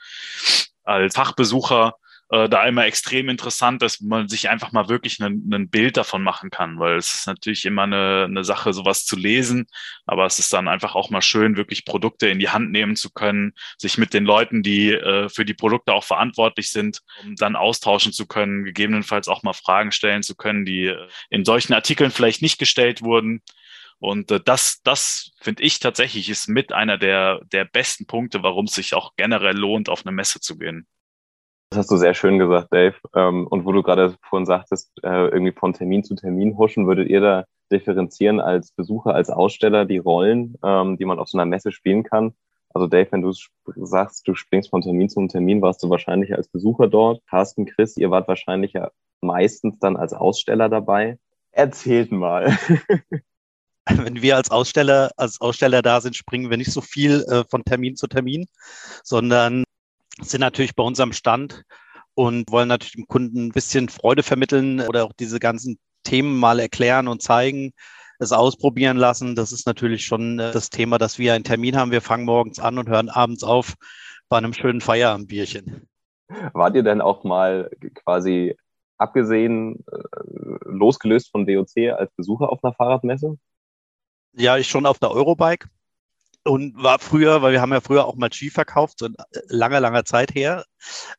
als 0.84 1.14
Fachbesucher 1.14 1.94
äh, 2.30 2.48
da 2.48 2.60
einmal 2.60 2.86
extrem 2.86 3.28
interessant, 3.28 3.82
dass 3.82 4.00
man 4.00 4.28
sich 4.28 4.48
einfach 4.48 4.72
mal 4.72 4.88
wirklich 4.88 5.20
ein 5.20 5.68
Bild 5.68 5.96
davon 5.96 6.22
machen 6.22 6.50
kann, 6.50 6.78
weil 6.78 6.96
es 6.96 7.14
ist 7.14 7.26
natürlich 7.26 7.64
immer 7.64 7.82
eine, 7.82 8.24
eine 8.24 8.44
Sache, 8.44 8.72
sowas 8.72 9.04
zu 9.04 9.16
lesen, 9.16 9.66
aber 10.06 10.24
es 10.26 10.38
ist 10.38 10.52
dann 10.52 10.68
einfach 10.68 10.94
auch 10.94 11.10
mal 11.10 11.22
schön, 11.22 11.56
wirklich 11.56 11.84
Produkte 11.84 12.28
in 12.28 12.38
die 12.38 12.48
Hand 12.48 12.70
nehmen 12.70 12.96
zu 12.96 13.10
können, 13.10 13.52
sich 13.78 13.98
mit 13.98 14.14
den 14.14 14.24
Leuten, 14.24 14.62
die 14.62 14.92
äh, 14.92 15.28
für 15.28 15.44
die 15.44 15.54
Produkte 15.54 15.92
auch 15.92 16.04
verantwortlich 16.04 16.70
sind, 16.70 17.00
um 17.22 17.36
dann 17.36 17.56
austauschen 17.56 18.12
zu 18.12 18.26
können, 18.26 18.64
gegebenenfalls 18.64 19.28
auch 19.28 19.42
mal 19.42 19.52
Fragen 19.52 19.92
stellen 19.92 20.22
zu 20.22 20.34
können, 20.34 20.64
die 20.64 20.86
äh, 20.86 21.08
in 21.30 21.44
solchen 21.44 21.74
Artikeln 21.74 22.10
vielleicht 22.10 22.42
nicht 22.42 22.58
gestellt 22.58 23.02
wurden. 23.02 23.42
Und 23.98 24.30
äh, 24.30 24.40
das, 24.44 24.80
das 24.82 25.32
finde 25.40 25.62
ich 25.62 25.78
tatsächlich 25.78 26.28
ist 26.28 26.48
mit 26.48 26.72
einer 26.72 26.98
der, 26.98 27.40
der 27.52 27.64
besten 27.64 28.06
Punkte, 28.06 28.42
warum 28.42 28.64
es 28.66 28.74
sich 28.74 28.94
auch 28.94 29.12
generell 29.16 29.56
lohnt, 29.56 29.88
auf 29.88 30.06
eine 30.06 30.12
Messe 30.14 30.40
zu 30.40 30.58
gehen. 30.58 30.86
Das 31.70 31.78
hast 31.80 31.90
du 31.90 31.96
sehr 31.96 32.14
schön 32.14 32.38
gesagt, 32.38 32.72
Dave. 32.72 32.94
Ähm, 33.14 33.46
und 33.46 33.64
wo 33.64 33.72
du 33.72 33.82
gerade 33.82 34.14
vorhin 34.22 34.46
sagtest, 34.46 34.92
äh, 35.02 35.28
irgendwie 35.28 35.52
von 35.52 35.72
Termin 35.72 36.04
zu 36.04 36.14
Termin 36.14 36.56
huschen, 36.56 36.86
würdet 36.86 37.08
ihr 37.08 37.20
da 37.20 37.44
differenzieren 37.72 38.40
als 38.40 38.70
Besucher, 38.72 39.14
als 39.14 39.30
Aussteller 39.30 39.84
die 39.84 39.98
Rollen, 39.98 40.56
ähm, 40.62 40.96
die 40.96 41.04
man 41.04 41.18
auf 41.18 41.28
so 41.28 41.38
einer 41.38 41.46
Messe 41.46 41.72
spielen 41.72 42.04
kann? 42.04 42.34
Also 42.74 42.86
Dave, 42.88 43.10
wenn 43.12 43.22
du 43.22 43.32
sagst, 43.76 44.26
du 44.26 44.34
springst 44.34 44.70
von 44.70 44.82
Termin 44.82 45.08
zu 45.08 45.24
Termin, 45.26 45.62
warst 45.62 45.82
du 45.82 45.90
wahrscheinlich 45.90 46.34
als 46.34 46.48
Besucher 46.48 46.88
dort. 46.88 47.24
Carsten, 47.26 47.66
Chris, 47.66 47.96
ihr 47.96 48.10
wart 48.10 48.28
wahrscheinlich 48.28 48.72
ja 48.72 48.90
meistens 49.20 49.78
dann 49.78 49.96
als 49.96 50.12
Aussteller 50.12 50.68
dabei. 50.68 51.18
Erzählt 51.52 52.10
mal. 52.10 52.56
wenn 53.88 54.22
wir 54.22 54.36
als 54.36 54.50
Aussteller, 54.50 55.10
als 55.16 55.40
Aussteller 55.40 55.82
da 55.82 56.00
sind, 56.00 56.16
springen 56.16 56.50
wir 56.50 56.56
nicht 56.56 56.72
so 56.72 56.80
viel 56.80 57.24
äh, 57.28 57.44
von 57.48 57.64
Termin 57.64 57.96
zu 57.96 58.06
Termin, 58.06 58.46
sondern 59.02 59.63
sind 60.20 60.40
natürlich 60.40 60.74
bei 60.74 60.82
uns 60.82 61.00
am 61.00 61.12
Stand 61.12 61.64
und 62.14 62.50
wollen 62.50 62.68
natürlich 62.68 62.94
dem 62.94 63.06
Kunden 63.06 63.46
ein 63.46 63.52
bisschen 63.52 63.88
Freude 63.88 64.22
vermitteln 64.22 64.80
oder 64.80 65.04
auch 65.04 65.12
diese 65.12 65.40
ganzen 65.40 65.78
Themen 66.04 66.38
mal 66.38 66.60
erklären 66.60 67.08
und 67.08 67.22
zeigen, 67.22 67.72
es 68.18 68.32
ausprobieren 68.32 68.96
lassen. 68.96 69.34
Das 69.34 69.52
ist 69.52 69.66
natürlich 69.66 70.04
schon 70.04 70.38
äh, 70.38 70.52
das 70.52 70.70
Thema, 70.70 70.98
dass 70.98 71.18
wir 71.18 71.34
einen 71.34 71.44
Termin 71.44 71.76
haben. 71.76 71.90
Wir 71.90 72.00
fangen 72.00 72.24
morgens 72.24 72.58
an 72.58 72.78
und 72.78 72.88
hören 72.88 73.08
abends 73.08 73.42
auf 73.42 73.74
bei 74.28 74.38
einem 74.38 74.52
schönen 74.52 74.80
Feierabendbierchen. 74.80 75.88
Wart 76.52 76.74
ihr 76.74 76.82
denn 76.82 77.00
auch 77.00 77.24
mal 77.24 77.70
quasi 77.94 78.56
abgesehen, 78.98 79.84
äh, 79.90 79.98
losgelöst 80.64 81.30
von 81.30 81.46
DOC 81.46 81.90
als 81.96 82.12
Besucher 82.16 82.50
auf 82.50 82.62
einer 82.62 82.72
Fahrradmesse? 82.72 83.36
Ja, 84.32 84.56
ich 84.56 84.68
schon 84.68 84.86
auf 84.86 84.98
der 84.98 85.10
Eurobike 85.10 85.68
und 86.44 86.82
war 86.82 86.98
früher, 86.98 87.42
weil 87.42 87.52
wir 87.52 87.60
haben 87.60 87.72
ja 87.72 87.80
früher 87.80 88.04
auch 88.06 88.16
mal 88.16 88.32
Ski 88.32 88.50
verkauft, 88.50 88.98
so 88.98 89.08
langer, 89.48 89.80
langer 89.80 90.04
Zeit 90.04 90.34
her, 90.34 90.64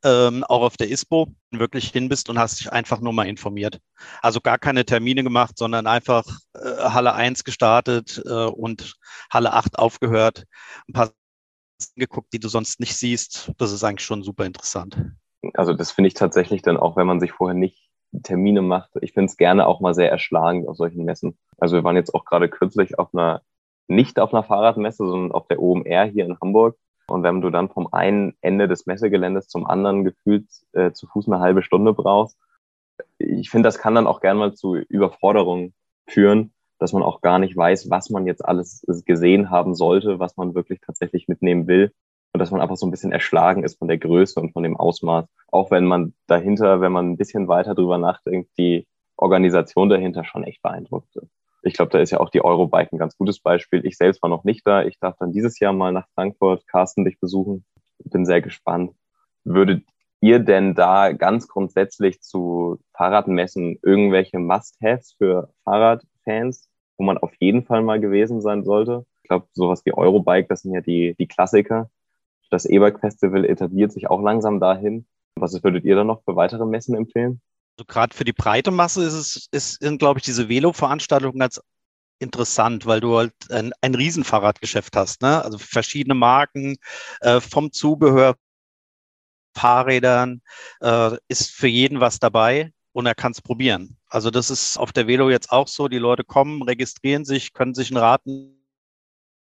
ähm, 0.04 0.44
auch 0.44 0.62
auf 0.62 0.78
der 0.78 0.90
ISPO, 0.90 1.28
wirklich 1.52 1.90
hin 1.90 2.10
bist 2.10 2.30
und 2.30 2.38
hast 2.38 2.60
dich 2.60 2.72
einfach 2.72 3.00
nur 3.00 3.14
mal 3.14 3.28
informiert. 3.28 3.80
Also 4.22 4.40
gar 4.40 4.58
keine 4.60 4.86
Termine 4.86 5.24
gemacht, 5.24 5.58
sondern 5.58 5.88
einfach 5.88 6.26
äh, 6.54 6.60
Halle 6.60 7.14
1 7.14 7.44
gestartet 7.44 8.22
äh, 8.26 8.46
und 8.46 8.96
Halle 9.32 9.54
8 9.54 9.80
aufgehört, 9.80 10.46
ein 10.88 10.94
paar 10.94 11.12
geguckt, 11.96 12.32
die 12.32 12.40
du 12.40 12.48
sonst 12.48 12.80
nicht 12.80 12.96
siehst. 12.96 13.52
Das 13.58 13.72
ist 13.72 13.84
eigentlich 13.84 14.06
schon 14.06 14.24
super 14.24 14.46
interessant. 14.46 15.12
Also 15.54 15.74
das 15.74 15.92
finde 15.92 16.08
ich 16.08 16.14
tatsächlich 16.14 16.62
dann 16.62 16.78
auch, 16.78 16.96
wenn 16.96 17.08
man 17.08 17.20
sich 17.20 17.32
vorher 17.32 17.56
nicht 17.56 17.90
Termine 18.24 18.62
macht. 18.62 18.92
Ich 19.02 19.14
finde 19.14 19.26
es 19.26 19.38
gerne 19.38 19.68
auch 19.68 19.82
mal 19.82 19.94
sehr 19.94 20.10
erschlagend 20.10 20.68
auf 20.68 20.78
solchen 20.78 21.04
Messen. 21.04 21.38
Also 21.58 21.76
wir 21.76 21.84
waren 21.84 21.96
jetzt 21.96 22.14
auch 22.14 22.26
gerade 22.26 22.50
kürzlich 22.50 22.98
auf 22.98 23.14
einer 23.14 23.42
nicht 23.88 24.20
auf 24.20 24.34
einer 24.34 24.44
Fahrradmesse, 24.44 25.06
sondern 25.06 25.32
auf 25.32 25.48
der 25.48 25.62
OMR 25.62 26.06
hier 26.06 26.26
in 26.26 26.38
Hamburg. 26.40 26.78
Und 27.08 27.24
wenn 27.24 27.42
du 27.42 27.50
dann 27.50 27.70
vom 27.70 27.92
einen 27.94 28.36
Ende 28.42 28.68
des 28.68 28.88
Messegeländes 28.88 29.48
zum 29.48 29.68
anderen 29.68 30.04
gefühlt 30.04 30.48
äh, 30.74 30.92
zu 30.92 31.08
Fuß 31.08 31.28
eine 31.28 31.40
halbe 31.40 31.62
Stunde 31.62 31.94
brauchst, 31.94 32.38
ich 33.18 33.50
finde, 33.50 33.68
das 33.68 33.78
kann 33.78 33.96
dann 33.96 34.08
auch 34.08 34.22
gerne 34.22 34.40
mal 34.40 34.54
zu 34.54 34.76
Überforderungen 34.76 35.74
führen, 36.08 36.54
dass 36.80 36.94
man 36.94 37.04
auch 37.04 37.22
gar 37.22 37.40
nicht 37.40 37.56
weiß, 37.56 37.90
was 37.90 38.10
man 38.10 38.26
jetzt 38.26 38.44
alles 38.44 38.86
gesehen 39.06 39.50
haben 39.50 39.76
sollte, 39.76 40.20
was 40.20 40.38
man 40.38 40.56
wirklich 40.56 40.80
tatsächlich 40.82 41.28
mitnehmen 41.28 41.68
will. 41.68 41.92
Und 42.34 42.40
dass 42.40 42.52
man 42.52 42.60
einfach 42.60 42.76
so 42.76 42.86
ein 42.86 42.92
bisschen 42.92 43.14
erschlagen 43.14 43.64
ist 43.64 43.80
von 43.80 43.88
der 43.88 43.98
Größe 43.98 44.40
und 44.42 44.52
von 44.52 44.64
dem 44.64 44.76
Ausmaß. 44.76 45.26
Auch 45.52 45.72
wenn 45.72 45.86
man 45.86 46.14
dahinter, 46.28 46.82
wenn 46.82 46.92
man 46.92 47.12
ein 47.12 47.18
bisschen 47.18 47.48
weiter 47.48 47.76
drüber 47.76 47.98
nachdenkt, 47.98 48.50
die 48.58 48.88
Organisation 49.16 49.88
dahinter 49.88 50.26
schon 50.26 50.44
echt 50.44 50.62
beeindruckt 50.62 51.16
ist. 51.16 51.32
Ich 51.66 51.74
glaube, 51.74 51.90
da 51.90 52.00
ist 52.00 52.12
ja 52.12 52.20
auch 52.20 52.30
die 52.30 52.46
Eurobike 52.46 52.94
ein 52.94 53.00
ganz 53.00 53.18
gutes 53.18 53.40
Beispiel. 53.40 53.84
Ich 53.88 53.98
selbst 53.98 54.22
war 54.22 54.30
noch 54.30 54.44
nicht 54.44 54.68
da. 54.68 54.84
Ich 54.84 55.00
darf 55.00 55.18
dann 55.20 55.32
dieses 55.32 55.60
Jahr 55.60 55.74
mal 55.74 55.92
nach 55.92 56.08
Frankfurt 56.14 56.68
Carsten 56.68 57.06
dich 57.06 57.20
besuchen. 57.20 57.66
Bin 58.04 58.24
sehr 58.24 58.42
gespannt. 58.42 58.92
Würdet 59.44 59.84
ihr 60.22 60.38
denn 60.38 60.76
da 60.76 61.12
ganz 61.12 61.48
grundsätzlich 61.48 62.22
zu 62.22 62.78
Fahrradmessen 62.94 63.80
irgendwelche 63.82 64.38
Must-Haves 64.38 65.16
für 65.18 65.50
Fahrradfans, 65.64 66.70
wo 66.98 67.04
man 67.04 67.18
auf 67.18 67.34
jeden 67.40 67.66
Fall 67.66 67.82
mal 67.82 68.00
gewesen 68.00 68.42
sein 68.42 68.64
sollte? 68.64 69.08
Ich 69.24 69.30
glaube, 69.30 69.48
sowas 69.54 69.84
wie 69.86 69.94
Eurobike, 69.94 70.48
das 70.48 70.62
sind 70.62 70.74
ja 70.76 70.82
die, 70.82 71.16
die 71.18 71.28
Klassiker. 71.28 71.90
Das 72.52 72.68
E-Bike-Festival 72.68 73.44
etabliert 73.44 73.92
sich 73.92 74.08
auch 74.08 74.22
langsam 74.22 74.60
dahin. 74.60 75.08
Was 75.36 75.64
würdet 75.64 75.84
ihr 75.84 75.96
da 75.96 76.04
noch 76.04 76.22
für 76.26 76.36
weitere 76.36 76.66
Messen 76.68 76.96
empfehlen? 76.96 77.42
Also 77.78 77.86
gerade 77.88 78.16
für 78.16 78.24
die 78.24 78.34
breite 78.34 78.72
Masse 78.72 79.04
ist 79.04 79.14
es, 79.14 79.48
ist, 79.52 79.82
sind, 79.82 80.00
glaube 80.00 80.20
ich, 80.20 80.26
diese 80.26 80.48
Velo-Veranstaltungen 80.48 81.40
ganz 81.40 81.60
interessant, 82.20 82.86
weil 82.86 83.02
du 83.02 83.18
halt 83.18 83.34
ein, 83.52 83.74
ein 83.82 83.96
Riesenfahrradgeschäft 83.96 84.96
hast, 84.96 85.22
ne? 85.22 85.44
Also 85.44 85.58
verschiedene 85.58 86.16
Marken, 86.16 86.78
äh, 87.20 87.42
vom 87.42 87.74
Zubehör, 87.74 88.36
Fahrrädern, 89.58 90.42
äh, 90.82 91.18
ist 91.28 91.52
für 91.52 91.68
jeden 91.68 92.00
was 92.00 92.20
dabei 92.20 92.72
und 92.94 93.06
er 93.06 93.16
kann 93.16 93.34
es 93.34 93.42
probieren. 93.42 93.98
Also 94.08 94.32
das 94.32 94.50
ist 94.50 94.78
auf 94.78 94.94
der 94.94 95.08
Velo 95.08 95.30
jetzt 95.30 95.52
auch 95.52 95.68
so. 95.68 95.90
Die 95.90 95.98
Leute 95.98 96.24
kommen, 96.24 96.62
registrieren 96.62 97.26
sich, 97.26 97.52
können 97.54 97.74
sich 97.74 97.92
ein 97.92 97.98
Rad, 97.98 98.22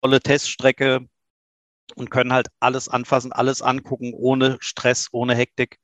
tolle 0.03 0.21
Teststrecke 0.21 1.09
und 1.97 2.11
können 2.11 2.33
halt 2.33 2.49
alles 2.61 2.89
anfassen, 2.89 3.33
alles 3.33 3.63
angucken, 3.63 4.13
ohne 4.15 4.57
Stress, 4.61 5.09
ohne 5.13 5.35
Hektik. 5.35 5.79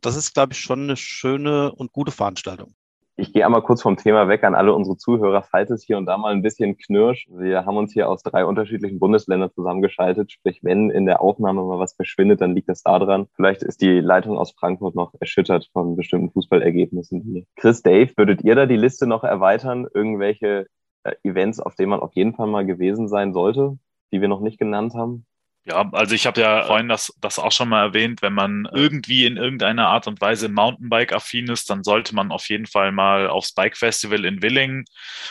Das 0.00 0.16
ist, 0.16 0.34
glaube 0.34 0.52
ich, 0.52 0.60
schon 0.60 0.82
eine 0.84 0.96
schöne 0.96 1.72
und 1.72 1.92
gute 1.92 2.12
Veranstaltung. 2.12 2.74
Ich 3.16 3.34
gehe 3.34 3.44
einmal 3.44 3.62
kurz 3.62 3.82
vom 3.82 3.98
Thema 3.98 4.26
weg 4.28 4.42
an 4.42 4.54
alle 4.54 4.72
unsere 4.72 4.96
Zuhörer, 4.96 5.42
falls 5.42 5.70
es 5.70 5.84
hier 5.84 5.98
und 5.98 6.06
da 6.06 6.16
mal 6.16 6.32
ein 6.32 6.40
bisschen 6.40 6.78
knirscht. 6.78 7.28
Wir 7.30 7.66
haben 7.66 7.76
uns 7.76 7.92
hier 7.92 8.08
aus 8.08 8.22
drei 8.22 8.46
unterschiedlichen 8.46 8.98
Bundesländern 8.98 9.52
zusammengeschaltet. 9.52 10.32
Sprich, 10.32 10.60
wenn 10.62 10.90
in 10.90 11.04
der 11.04 11.20
Aufnahme 11.20 11.62
mal 11.62 11.78
was 11.78 11.92
verschwindet, 11.92 12.40
dann 12.40 12.54
liegt 12.54 12.70
das 12.70 12.82
daran. 12.82 13.28
Vielleicht 13.36 13.62
ist 13.62 13.82
die 13.82 14.00
Leitung 14.00 14.38
aus 14.38 14.52
Frankfurt 14.52 14.94
noch 14.94 15.12
erschüttert 15.20 15.68
von 15.74 15.94
bestimmten 15.94 16.30
Fußballergebnissen. 16.30 17.46
Chris, 17.56 17.82
Dave, 17.82 18.10
würdet 18.16 18.42
ihr 18.44 18.54
da 18.54 18.64
die 18.64 18.76
Liste 18.76 19.06
noch 19.06 19.24
erweitern? 19.24 19.86
Irgendwelche 19.92 20.66
äh, 21.04 21.12
Events, 21.22 21.60
auf 21.60 21.74
denen 21.74 21.90
man 21.90 22.00
auf 22.00 22.14
jeden 22.14 22.34
Fall 22.34 22.46
mal 22.46 22.64
gewesen 22.64 23.08
sein 23.08 23.34
sollte, 23.34 23.78
die 24.10 24.22
wir 24.22 24.28
noch 24.28 24.40
nicht 24.40 24.58
genannt 24.58 24.94
haben? 24.94 25.26
Ja, 25.64 25.88
also 25.92 26.16
ich 26.16 26.26
habe 26.26 26.40
ja 26.40 26.64
vorhin 26.64 26.88
das, 26.88 27.12
das 27.20 27.38
auch 27.38 27.52
schon 27.52 27.68
mal 27.68 27.82
erwähnt, 27.86 28.20
wenn 28.20 28.32
man 28.32 28.68
irgendwie 28.72 29.26
in 29.26 29.36
irgendeiner 29.36 29.86
Art 29.86 30.08
und 30.08 30.20
Weise 30.20 30.48
Mountainbike-affin 30.48 31.46
ist, 31.50 31.70
dann 31.70 31.84
sollte 31.84 32.16
man 32.16 32.32
auf 32.32 32.48
jeden 32.48 32.66
Fall 32.66 32.90
mal 32.90 33.28
aufs 33.28 33.52
Bike 33.54 33.76
Festival 33.76 34.24
in 34.24 34.42
Willingen. 34.42 34.84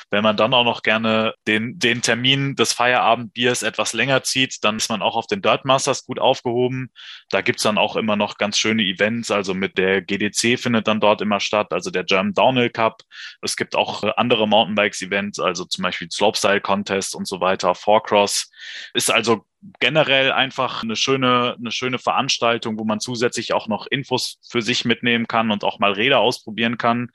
Wenn 0.09 0.23
man 0.23 0.38
dann 0.38 0.53
auch 0.53 0.63
noch 0.63 0.83
gerne 0.83 1.33
den, 1.47 1.79
den 1.79 2.01
Termin 2.01 2.55
des 2.55 2.71
Feierabendbiers 2.71 3.61
etwas 3.61 3.91
länger 3.91 4.23
zieht, 4.23 4.63
dann 4.63 4.77
ist 4.77 4.88
man 4.89 5.01
auch 5.01 5.17
auf 5.17 5.27
den 5.27 5.41
Dirt 5.41 5.65
Masters 5.65 6.05
gut 6.05 6.19
aufgehoben. 6.19 6.91
Da 7.29 7.41
gibt's 7.41 7.63
dann 7.63 7.77
auch 7.77 7.97
immer 7.97 8.15
noch 8.15 8.38
ganz 8.38 8.57
schöne 8.57 8.83
Events, 8.83 9.31
also 9.31 9.53
mit 9.53 9.77
der 9.77 10.01
GDC 10.01 10.57
findet 10.57 10.88
dann 10.88 11.01
dort 11.01 11.19
immer 11.19 11.41
statt, 11.41 11.73
also 11.73 11.91
der 11.91 12.05
German 12.05 12.33
Downhill 12.33 12.69
Cup. 12.69 13.01
Es 13.41 13.57
gibt 13.57 13.75
auch 13.75 14.03
andere 14.15 14.47
Mountainbikes-Events, 14.47 15.39
also 15.39 15.65
zum 15.65 15.81
Beispiel 15.83 16.09
Slopestyle 16.09 16.61
Contest 16.61 17.15
und 17.15 17.27
so 17.27 17.41
weiter, 17.41 17.75
Four-Cross. 17.75 18.50
Ist 18.93 19.11
also 19.11 19.45
generell 19.80 20.32
einfach 20.32 20.84
eine 20.84 20.96
schöne, 20.96 21.56
eine 21.60 21.72
schöne 21.72 22.00
Veranstaltung, 22.00 22.80
wo 22.80 22.84
man 22.84 23.00
zusätzlich 23.00 23.53
auch 23.53 23.68
noch 23.68 23.88
Infos 23.88 24.39
für 24.50 24.62
sich 24.62 24.86
mitnehmen 24.86 25.27
kann 25.27 25.51
und 25.51 25.63
auch 25.63 25.80
mal 25.80 25.94
Räder 25.94 26.20
ausprobieren 26.20 26.77
kann. 26.77 27.12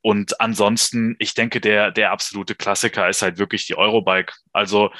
Und 0.00 0.40
ansonsten, 0.40 1.16
ich 1.18 1.34
denke, 1.34 1.60
der, 1.60 1.90
der 1.90 2.12
absolute 2.12 2.54
Klassiker 2.54 3.08
ist 3.08 3.22
halt 3.22 3.38
wirklich 3.38 3.66
die 3.66 3.76
Eurobike. 3.76 4.34
Also 4.52 4.90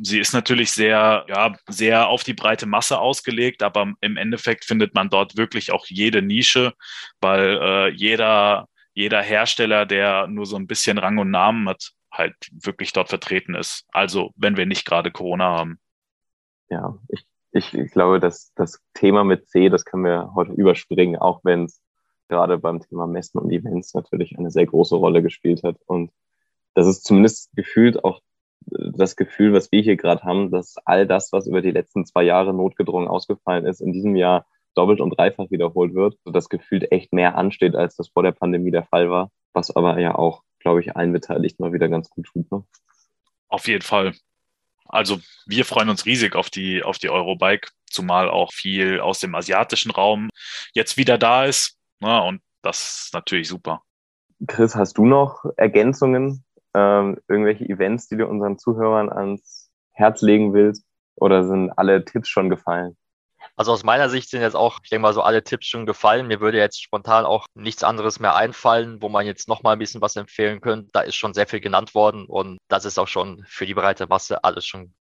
sie 0.00 0.20
ist 0.20 0.32
natürlich 0.32 0.72
sehr, 0.72 1.26
ja, 1.28 1.54
sehr 1.68 2.08
auf 2.08 2.24
die 2.24 2.34
breite 2.34 2.66
Masse 2.66 2.98
ausgelegt, 2.98 3.62
aber 3.62 3.92
im 4.00 4.16
Endeffekt 4.16 4.64
findet 4.64 4.94
man 4.94 5.10
dort 5.10 5.36
wirklich 5.36 5.72
auch 5.72 5.86
jede 5.88 6.22
Nische, 6.22 6.72
weil 7.20 7.58
äh, 7.60 7.88
jeder, 7.90 8.68
jeder 8.94 9.22
Hersteller, 9.22 9.86
der 9.86 10.26
nur 10.28 10.46
so 10.46 10.56
ein 10.56 10.66
bisschen 10.66 10.98
Rang 10.98 11.18
und 11.18 11.30
Namen 11.30 11.68
hat, 11.68 11.90
halt 12.10 12.34
wirklich 12.50 12.92
dort 12.92 13.08
vertreten 13.10 13.54
ist. 13.54 13.84
Also, 13.92 14.32
wenn 14.36 14.56
wir 14.56 14.66
nicht 14.66 14.86
gerade 14.86 15.10
Corona 15.10 15.44
haben 15.44 15.78
ja, 16.70 16.98
ich, 17.08 17.26
ich, 17.52 17.74
ich 17.74 17.90
glaube, 17.92 18.20
dass 18.20 18.52
das 18.54 18.80
Thema 18.94 19.24
mit 19.24 19.48
C, 19.48 19.68
das 19.68 19.84
können 19.84 20.04
wir 20.04 20.32
heute 20.34 20.52
überspringen, 20.52 21.16
auch 21.16 21.40
wenn 21.44 21.64
es 21.64 21.80
gerade 22.28 22.58
beim 22.58 22.80
Thema 22.80 23.06
Messen 23.06 23.40
und 23.40 23.50
Events 23.50 23.94
natürlich 23.94 24.38
eine 24.38 24.50
sehr 24.50 24.66
große 24.66 24.96
Rolle 24.96 25.22
gespielt 25.22 25.62
hat. 25.62 25.76
Und 25.86 26.10
das 26.74 26.86
ist 26.86 27.04
zumindest 27.04 27.50
gefühlt 27.56 28.04
auch 28.04 28.20
das 28.70 29.16
Gefühl, 29.16 29.52
was 29.52 29.72
wir 29.72 29.80
hier 29.80 29.96
gerade 29.96 30.22
haben, 30.22 30.50
dass 30.50 30.76
all 30.84 31.06
das, 31.06 31.32
was 31.32 31.46
über 31.46 31.62
die 31.62 31.70
letzten 31.70 32.04
zwei 32.04 32.22
Jahre 32.22 32.52
notgedrungen 32.52 33.08
ausgefallen 33.08 33.64
ist, 33.64 33.80
in 33.80 33.92
diesem 33.92 34.16
Jahr 34.16 34.46
doppelt 34.74 35.00
und 35.00 35.10
dreifach 35.10 35.50
wiederholt 35.50 35.94
wird, 35.94 36.18
sodass 36.24 36.48
gefühlt 36.48 36.92
echt 36.92 37.12
mehr 37.12 37.36
ansteht, 37.36 37.74
als 37.74 37.96
das 37.96 38.08
vor 38.08 38.22
der 38.22 38.32
Pandemie 38.32 38.70
der 38.70 38.84
Fall 38.84 39.10
war, 39.10 39.30
was 39.52 39.74
aber 39.74 39.98
ja 39.98 40.14
auch, 40.14 40.42
glaube 40.60 40.80
ich, 40.80 40.96
allen 40.96 41.12
Beteiligten 41.12 41.62
mal 41.62 41.72
wieder 41.72 41.88
ganz 41.88 42.10
gut 42.10 42.26
tut. 42.26 42.50
Ne? 42.52 42.64
Auf 43.48 43.66
jeden 43.66 43.82
Fall. 43.82 44.12
Also 44.88 45.18
wir 45.46 45.64
freuen 45.64 45.88
uns 45.88 46.06
riesig 46.06 46.34
auf 46.34 46.50
die, 46.50 46.82
auf 46.82 46.98
die 46.98 47.10
Eurobike, 47.10 47.68
zumal 47.86 48.28
auch 48.28 48.52
viel 48.52 49.00
aus 49.00 49.20
dem 49.20 49.34
asiatischen 49.34 49.90
Raum 49.90 50.30
jetzt 50.72 50.96
wieder 50.96 51.18
da 51.18 51.44
ist. 51.44 51.78
Ne? 52.00 52.22
Und 52.22 52.42
das 52.62 53.04
ist 53.04 53.14
natürlich 53.14 53.48
super. 53.48 53.82
Chris, 54.46 54.74
hast 54.74 54.98
du 54.98 55.04
noch 55.04 55.44
Ergänzungen, 55.56 56.44
ähm, 56.74 57.18
irgendwelche 57.28 57.68
Events, 57.68 58.08
die 58.08 58.16
du 58.16 58.26
unseren 58.26 58.58
Zuhörern 58.58 59.10
ans 59.10 59.70
Herz 59.92 60.22
legen 60.22 60.54
willst? 60.54 60.84
Oder 61.16 61.44
sind 61.44 61.70
alle 61.72 62.04
Tipps 62.04 62.28
schon 62.28 62.48
gefallen? 62.48 62.96
Also 63.58 63.72
aus 63.72 63.82
meiner 63.82 64.08
Sicht 64.08 64.30
sind 64.30 64.40
jetzt 64.40 64.54
auch, 64.54 64.78
ich 64.84 64.88
denke 64.88 65.02
mal, 65.02 65.12
so 65.12 65.20
alle 65.20 65.42
Tipps 65.42 65.66
schon 65.66 65.84
gefallen. 65.84 66.28
Mir 66.28 66.40
würde 66.40 66.58
jetzt 66.58 66.80
spontan 66.80 67.24
auch 67.26 67.44
nichts 67.54 67.82
anderes 67.82 68.20
mehr 68.20 68.36
einfallen, 68.36 69.02
wo 69.02 69.08
man 69.08 69.26
jetzt 69.26 69.48
noch 69.48 69.64
mal 69.64 69.72
ein 69.72 69.80
bisschen 69.80 70.00
was 70.00 70.14
empfehlen 70.14 70.60
könnte. 70.60 70.90
Da 70.92 71.00
ist 71.00 71.16
schon 71.16 71.34
sehr 71.34 71.48
viel 71.48 71.58
genannt 71.60 71.92
worden 71.92 72.26
und 72.26 72.58
das 72.68 72.84
ist 72.84 72.98
auch 73.00 73.08
schon 73.08 73.44
für 73.48 73.66
die 73.66 73.74
breite 73.74 74.06
Masse 74.06 74.44
alles 74.44 74.64
schon 74.64 74.94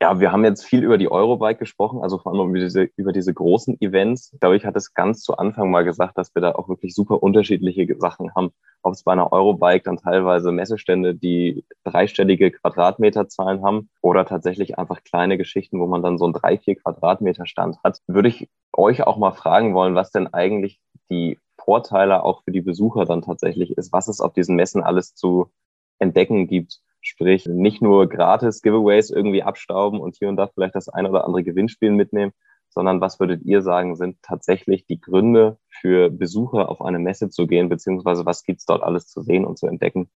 ja, 0.00 0.20
wir 0.20 0.30
haben 0.30 0.44
jetzt 0.44 0.64
viel 0.64 0.84
über 0.84 0.96
die 0.96 1.10
Eurobike 1.10 1.58
gesprochen, 1.58 2.02
also 2.02 2.18
vor 2.18 2.32
allem 2.32 2.50
über 2.50 2.60
diese, 2.60 2.88
über 2.96 3.12
diese 3.12 3.34
großen 3.34 3.80
Events. 3.80 4.32
Ich 4.32 4.38
glaube, 4.38 4.56
ich 4.56 4.64
hatte 4.64 4.78
es 4.78 4.94
ganz 4.94 5.22
zu 5.22 5.36
Anfang 5.36 5.72
mal 5.72 5.82
gesagt, 5.82 6.16
dass 6.16 6.32
wir 6.36 6.42
da 6.42 6.52
auch 6.52 6.68
wirklich 6.68 6.94
super 6.94 7.20
unterschiedliche 7.20 7.96
Sachen 7.98 8.32
haben. 8.36 8.52
Ob 8.82 8.92
es 8.92 9.02
bei 9.02 9.12
einer 9.12 9.32
Eurobike 9.32 9.82
dann 9.82 9.96
teilweise 9.96 10.52
Messestände, 10.52 11.16
die 11.16 11.64
dreistellige 11.82 12.52
Quadratmeterzahlen 12.52 13.64
haben 13.64 13.90
oder 14.00 14.24
tatsächlich 14.24 14.78
einfach 14.78 15.02
kleine 15.02 15.36
Geschichten, 15.36 15.80
wo 15.80 15.86
man 15.88 16.02
dann 16.02 16.16
so 16.16 16.26
ein 16.26 16.32
drei, 16.32 16.58
vier 16.58 16.76
Quadratmeter 16.76 17.46
Stand 17.46 17.82
hat. 17.82 18.00
Würde 18.06 18.28
ich 18.28 18.48
euch 18.72 19.02
auch 19.02 19.16
mal 19.16 19.32
fragen 19.32 19.74
wollen, 19.74 19.96
was 19.96 20.12
denn 20.12 20.32
eigentlich 20.32 20.80
die 21.10 21.40
Vorteile 21.56 22.22
auch 22.22 22.44
für 22.44 22.52
die 22.52 22.60
Besucher 22.60 23.04
dann 23.04 23.22
tatsächlich 23.22 23.76
ist, 23.76 23.92
was 23.92 24.06
es 24.06 24.20
auf 24.20 24.32
diesen 24.32 24.54
Messen 24.54 24.84
alles 24.84 25.16
zu 25.16 25.50
entdecken 25.98 26.46
gibt 26.46 26.80
Sprich, 27.00 27.46
nicht 27.46 27.80
nur 27.82 28.08
gratis 28.08 28.62
Giveaways 28.62 29.10
irgendwie 29.10 29.42
abstauben 29.42 30.00
und 30.00 30.16
hier 30.16 30.28
und 30.28 30.36
da 30.36 30.48
vielleicht 30.48 30.74
das 30.74 30.88
ein 30.88 31.06
oder 31.06 31.24
andere 31.24 31.44
Gewinnspiel 31.44 31.90
mitnehmen, 31.90 32.32
sondern 32.70 33.00
was 33.00 33.18
würdet 33.20 33.42
ihr 33.42 33.62
sagen, 33.62 33.96
sind 33.96 34.22
tatsächlich 34.22 34.86
die 34.86 35.00
Gründe 35.00 35.58
für 35.68 36.10
Besucher 36.10 36.68
auf 36.68 36.82
eine 36.82 36.98
Messe 36.98 37.30
zu 37.30 37.46
gehen, 37.46 37.68
beziehungsweise 37.68 38.26
was 38.26 38.44
gibt's 38.44 38.66
dort 38.66 38.82
alles 38.82 39.06
zu 39.06 39.22
sehen 39.22 39.44
und 39.44 39.58
zu 39.58 39.66
entdecken? 39.66 40.10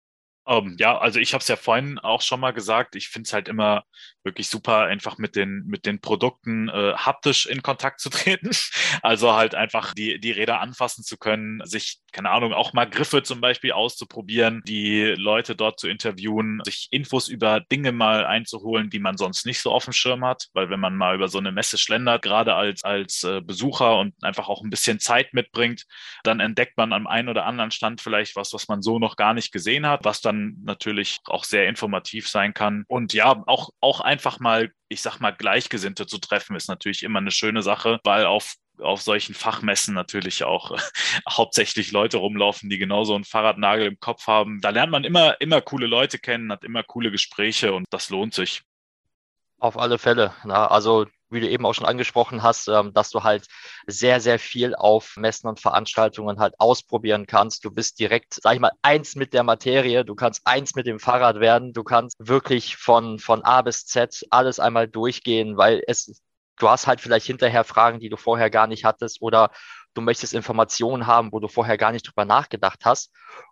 Um, 0.44 0.70
ähm, 0.70 0.76
ja, 0.80 0.98
also 0.98 1.20
ich 1.20 1.34
habe 1.34 1.42
es 1.42 1.48
ja 1.48 1.56
vorhin 1.56 2.00
auch 2.00 2.22
schon 2.22 2.40
mal 2.40 2.52
gesagt. 2.52 2.96
Ich 2.96 3.10
finde 3.10 3.28
es 3.28 3.34
halt 3.34 3.48
immer 3.48 3.84
wirklich 4.24 4.50
super, 4.50 4.86
einfach 4.86 5.18
mit 5.18 5.36
den 5.36 5.64
mit 5.68 5.86
den 5.86 6.02
Produkten 6.02 6.68
äh, 6.70 6.94
haptisch 6.96 7.46
in 7.46 7.62
Kontakt 7.62 8.00
zu 8.00 8.10
treten. 8.10 8.50
Also 9.04 9.34
halt 9.34 9.56
einfach 9.56 9.94
die 9.94 10.20
die 10.20 10.32
Räder 10.32 10.60
anfassen 10.60 11.04
zu 11.04 11.18
können, 11.18 11.62
sich 11.66 12.00
keine 12.12 12.30
Ahnung 12.30 12.54
auch 12.54 12.74
mal 12.74 12.86
Griffe 12.90 13.24
zum 13.24 13.40
Beispiel 13.42 13.72
auszuprobieren, 13.72 14.62
die 14.66 15.16
Leute 15.18 15.56
dort 15.56 15.80
zu 15.80 15.88
interviewen, 15.88 16.62
sich 16.66 16.88
Infos 16.92 17.28
über 17.28 17.62
Dinge 17.62 17.92
mal 17.94 18.26
einzuholen, 18.26 18.90
die 18.90 19.00
man 19.00 19.18
sonst 19.18 19.46
nicht 19.46 19.62
so 19.62 19.72
auf 19.72 19.86
dem 19.86 19.94
Schirm 19.94 20.26
hat, 20.26 20.50
weil 20.54 20.70
wenn 20.70 20.80
man 20.80 20.98
mal 20.98 21.16
über 21.16 21.30
so 21.30 21.38
eine 21.38 21.52
Messe 21.52 21.78
schlendert, 21.78 22.22
gerade 22.22 22.56
als 22.56 22.84
als 22.84 23.24
äh, 23.24 23.42
Besucher 23.42 23.98
und 24.00 24.14
einfach 24.24 24.50
auch 24.50 24.62
ein 24.62 24.70
bisschen 24.70 25.00
Zeit 25.00 25.34
mitbringt, 25.34 25.86
dann 26.24 26.40
entdeckt 26.40 26.78
man 26.78 26.94
am 26.94 27.08
einen 27.08 27.30
oder 27.30 27.46
anderen 27.46 27.72
Stand 27.72 28.02
vielleicht 28.02 28.36
was, 28.36 28.54
was 28.54 28.68
man 28.68 28.82
so 28.82 29.00
noch 29.00 29.16
gar 29.16 29.34
nicht 29.34 29.52
gesehen 29.52 29.88
hat, 29.88 30.04
was 30.06 30.22
dann 30.22 30.31
dann 30.32 30.58
natürlich 30.64 31.20
auch 31.26 31.44
sehr 31.44 31.68
informativ 31.68 32.28
sein 32.28 32.54
kann. 32.54 32.84
Und 32.88 33.14
ja, 33.14 33.44
auch, 33.48 33.70
auch 33.80 34.02
einfach 34.02 34.40
mal, 34.40 34.72
ich 34.90 35.02
sag 35.02 35.20
mal, 35.20 35.32
Gleichgesinnte 35.32 36.06
zu 36.08 36.18
treffen, 36.18 36.56
ist 36.56 36.68
natürlich 36.68 37.04
immer 37.04 37.20
eine 37.20 37.32
schöne 37.32 37.62
Sache, 37.62 38.00
weil 38.04 38.26
auf 38.26 38.56
auf 38.80 39.02
solchen 39.02 39.36
Fachmessen 39.36 39.94
natürlich 39.94 40.44
auch 40.44 40.72
äh, 40.72 40.78
hauptsächlich 41.30 41.92
Leute 41.92 42.18
rumlaufen, 42.18 42.70
die 42.70 42.78
genauso 42.78 43.16
einen 43.16 43.26
Fahrradnagel 43.26 43.86
im 43.86 44.00
Kopf 44.00 44.28
haben. 44.28 44.60
Da 44.62 44.70
lernt 44.70 44.92
man 44.92 45.04
immer, 45.04 45.40
immer 45.40 45.62
coole 45.62 45.88
Leute 45.88 46.20
kennen, 46.20 46.52
hat 46.52 46.64
immer 46.64 46.84
coole 46.84 47.12
Gespräche 47.12 47.74
und 47.74 47.86
das 47.92 48.10
lohnt 48.10 48.34
sich. 48.34 48.64
Auf 49.60 49.78
alle 49.78 50.00
Fälle. 50.00 50.34
Na, 50.44 50.68
also 50.68 51.06
wie 51.32 51.40
du 51.40 51.50
eben 51.50 51.66
auch 51.66 51.74
schon 51.74 51.86
angesprochen 51.86 52.44
hast, 52.44 52.68
ähm, 52.68 52.94
dass 52.94 53.10
du 53.10 53.24
halt 53.24 53.48
sehr, 53.88 54.20
sehr 54.22 54.40
viel 54.40 54.76
auf 54.76 55.16
Messen 55.18 55.48
und 55.48 55.60
Veranstaltungen 55.60 56.40
halt 56.40 56.60
ausprobieren 56.60 57.26
kannst. 57.28 57.66
Du 57.66 57.72
bist 57.72 58.00
direkt, 58.00 58.36
sag 58.42 58.54
ich 58.54 58.60
mal, 58.60 58.72
eins 58.82 59.16
mit 59.16 59.34
der 59.34 59.44
Materie. 59.44 60.06
Du 60.06 60.16
kannst 60.16 60.42
eins 60.46 60.76
mit 60.76 60.88
dem 60.88 61.00
Fahrrad 61.00 61.40
werden. 61.40 61.74
Du 61.74 61.84
kannst 61.84 62.16
wirklich 62.20 62.78
von, 62.78 63.20
von 63.20 63.44
A 63.44 63.62
bis 63.62 63.86
Z 63.86 64.26
alles 64.30 64.60
einmal 64.60 64.88
durchgehen, 64.88 65.58
weil 65.58 65.82
es, 65.88 66.22
du 66.58 66.70
hast 66.70 66.88
halt 66.88 67.02
vielleicht 67.02 67.26
hinterher 67.26 67.64
Fragen, 67.64 68.00
die 68.00 68.10
du 68.10 68.18
vorher 68.18 68.50
gar 68.50 68.68
nicht 68.68 68.86
hattest 68.86 69.22
oder 69.22 69.52
du 69.94 70.02
möchtest 70.02 70.34
Informationen 70.34 71.08
haben, 71.08 71.32
wo 71.32 71.40
du 71.40 71.48
vorher 71.48 71.78
gar 71.78 71.92
nicht 71.92 72.08
drüber 72.08 72.26
nachgedacht 72.26 72.86
hast. 72.86 73.12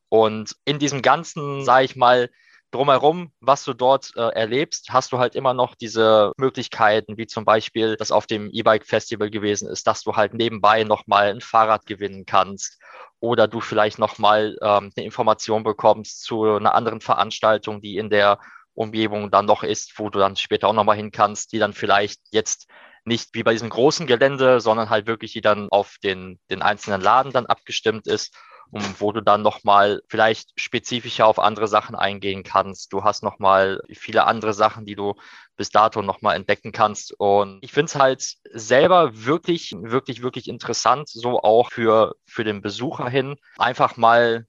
Und 0.10 0.56
in 0.66 0.80
diesem 0.80 1.02
ganzen, 1.02 1.64
sage 1.64 1.86
ich 1.86 1.96
mal, 1.96 2.30
drumherum, 2.72 3.32
was 3.40 3.64
du 3.64 3.74
dort 3.74 4.12
äh, 4.16 4.30
erlebst, 4.30 4.90
hast 4.92 5.12
du 5.12 5.20
halt 5.20 5.36
immer 5.36 5.54
noch 5.54 5.76
diese 5.76 6.32
Möglichkeiten, 6.38 7.18
wie 7.18 7.28
zum 7.28 7.46
Beispiel, 7.46 7.96
das 7.96 8.12
auf 8.12 8.28
dem 8.28 8.50
E-Bike 8.52 8.86
Festival 8.86 9.30
gewesen 9.30 9.68
ist, 9.68 9.88
dass 9.88 10.04
du 10.04 10.16
halt 10.16 10.34
nebenbei 10.34 10.84
nochmal 10.84 11.30
ein 11.30 11.42
Fahrrad 11.42 11.86
gewinnen 11.86 12.26
kannst 12.26 12.80
oder 13.20 13.48
du 13.48 13.60
vielleicht 13.60 14.00
nochmal 14.00 14.58
ähm, 14.62 14.92
eine 14.96 15.06
Information 15.06 15.64
bekommst 15.64 16.24
zu 16.24 16.44
einer 16.44 16.76
anderen 16.76 17.02
Veranstaltung, 17.02 17.82
die 17.82 17.98
in 17.98 18.10
der 18.10 18.40
Umgebung 18.74 19.32
dann 19.32 19.46
noch 19.46 19.64
ist, 19.64 19.98
wo 19.98 20.10
du 20.10 20.20
dann 20.20 20.36
später 20.36 20.68
auch 20.68 20.74
nochmal 20.74 20.96
hin 20.96 21.12
kannst, 21.12 21.52
die 21.52 21.60
dann 21.60 21.74
vielleicht 21.74 22.22
jetzt 22.32 22.68
nicht 23.04 23.30
wie 23.34 23.44
bei 23.44 23.54
diesem 23.54 23.70
großen 23.70 24.08
Gelände, 24.08 24.62
sondern 24.62 24.90
halt 24.90 25.08
wirklich, 25.08 25.34
die 25.34 25.42
dann 25.42 25.68
auf 25.70 25.96
den, 26.04 26.40
den 26.50 26.62
einzelnen 26.62 27.02
Laden 27.02 27.32
dann 27.32 27.46
abgestimmt 27.46 28.08
ist 28.08 28.36
und 28.72 29.02
wo 29.02 29.12
du 29.12 29.22
dann 29.22 29.42
nochmal 29.42 30.02
vielleicht 30.08 30.52
spezifischer 30.60 31.26
auf 31.26 31.40
andere 31.40 31.68
Sachen 31.68 31.96
eingehen 31.96 32.44
kannst. 32.44 32.94
Du 32.94 33.04
hast 33.04 33.24
nochmal 33.24 33.82
viele 33.92 34.26
andere 34.26 34.54
Sachen, 34.54 34.86
die 34.86 34.96
du 34.96 35.16
bis 35.58 35.72
dato 35.72 36.02
nochmal 36.02 36.36
entdecken 36.36 36.72
kannst. 36.72 37.14
Und 37.20 37.60
ich 37.64 37.72
finde 37.72 37.90
es 37.90 37.96
halt 37.96 38.36
selber 38.52 39.26
wirklich, 39.26 39.76
wirklich, 39.78 40.22
wirklich 40.22 40.48
interessant, 40.48 41.10
so 41.10 41.42
auch 41.42 41.72
für, 41.72 42.16
für 42.26 42.44
den 42.44 42.62
Besucher 42.62 43.10
hin, 43.10 43.38
einfach 43.58 43.98
mal 43.98 44.46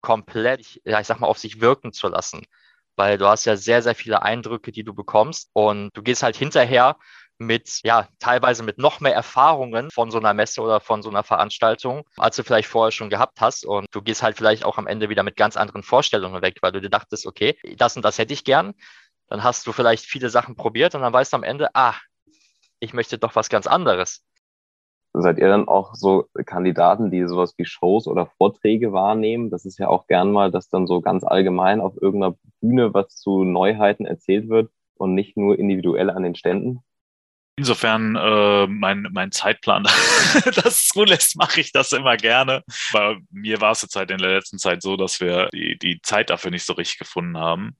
komplett, 0.00 0.80
ja, 0.84 1.00
ich 1.00 1.06
sag 1.06 1.18
mal, 1.20 1.26
auf 1.26 1.38
sich 1.38 1.60
wirken 1.60 1.92
zu 1.92 2.08
lassen. 2.08 2.46
Weil 2.96 3.18
du 3.18 3.26
hast 3.26 3.44
ja 3.44 3.56
sehr, 3.56 3.82
sehr 3.82 3.96
viele 3.96 4.22
Eindrücke, 4.22 4.70
die 4.70 4.84
du 4.84 4.94
bekommst 4.94 5.50
und 5.52 5.90
du 5.96 6.02
gehst 6.02 6.22
halt 6.22 6.36
hinterher 6.36 6.96
mit, 7.38 7.80
ja, 7.82 8.08
teilweise 8.18 8.62
mit 8.62 8.78
noch 8.78 9.00
mehr 9.00 9.14
Erfahrungen 9.14 9.90
von 9.90 10.10
so 10.10 10.18
einer 10.18 10.34
Messe 10.34 10.60
oder 10.62 10.80
von 10.80 11.02
so 11.02 11.10
einer 11.10 11.24
Veranstaltung, 11.24 12.04
als 12.16 12.36
du 12.36 12.44
vielleicht 12.44 12.68
vorher 12.68 12.92
schon 12.92 13.10
gehabt 13.10 13.40
hast. 13.40 13.64
Und 13.66 13.86
du 13.90 14.02
gehst 14.02 14.22
halt 14.22 14.36
vielleicht 14.36 14.64
auch 14.64 14.78
am 14.78 14.86
Ende 14.86 15.08
wieder 15.08 15.22
mit 15.22 15.36
ganz 15.36 15.56
anderen 15.56 15.82
Vorstellungen 15.82 16.42
weg, 16.42 16.58
weil 16.62 16.72
du 16.72 16.80
dir 16.80 16.90
dachtest, 16.90 17.26
okay, 17.26 17.56
das 17.76 17.96
und 17.96 18.04
das 18.04 18.18
hätte 18.18 18.32
ich 18.32 18.44
gern. 18.44 18.74
Dann 19.28 19.42
hast 19.42 19.66
du 19.66 19.72
vielleicht 19.72 20.04
viele 20.04 20.30
Sachen 20.30 20.54
probiert 20.54 20.94
und 20.94 21.02
dann 21.02 21.12
weißt 21.12 21.32
du 21.32 21.36
am 21.36 21.42
Ende, 21.42 21.74
ah, 21.74 21.94
ich 22.78 22.92
möchte 22.92 23.18
doch 23.18 23.34
was 23.34 23.48
ganz 23.48 23.66
anderes. 23.66 24.22
Seid 25.16 25.38
ihr 25.38 25.48
dann 25.48 25.68
auch 25.68 25.94
so 25.94 26.26
Kandidaten, 26.44 27.12
die 27.12 27.26
sowas 27.28 27.54
wie 27.56 27.64
Shows 27.64 28.08
oder 28.08 28.26
Vorträge 28.26 28.92
wahrnehmen? 28.92 29.48
Das 29.48 29.64
ist 29.64 29.78
ja 29.78 29.88
auch 29.88 30.08
gern 30.08 30.32
mal, 30.32 30.50
dass 30.50 30.68
dann 30.68 30.88
so 30.88 31.00
ganz 31.00 31.22
allgemein 31.22 31.80
auf 31.80 32.00
irgendeiner 32.00 32.36
Bühne 32.60 32.92
was 32.92 33.14
zu 33.16 33.44
Neuheiten 33.44 34.06
erzählt 34.06 34.48
wird 34.48 34.72
und 34.96 35.14
nicht 35.14 35.36
nur 35.36 35.56
individuell 35.56 36.10
an 36.10 36.24
den 36.24 36.34
Ständen. 36.34 36.80
Insofern 37.56 38.16
äh, 38.16 38.66
mein, 38.66 39.08
mein 39.12 39.30
Zeitplan 39.30 39.84
das 40.64 40.88
zulässt, 40.88 41.36
mache 41.36 41.60
ich 41.60 41.70
das 41.70 41.92
immer 41.92 42.16
gerne. 42.16 42.64
Bei 42.92 43.16
mir 43.30 43.60
war 43.60 43.72
es 43.72 43.82
jetzt 43.82 43.94
halt 43.94 44.10
in 44.10 44.18
der 44.18 44.34
letzten 44.34 44.58
Zeit 44.58 44.82
so, 44.82 44.96
dass 44.96 45.20
wir 45.20 45.50
die, 45.52 45.78
die 45.78 46.00
Zeit 46.02 46.30
dafür 46.30 46.50
nicht 46.50 46.66
so 46.66 46.72
richtig 46.72 46.98
gefunden 46.98 47.38
haben. 47.38 47.76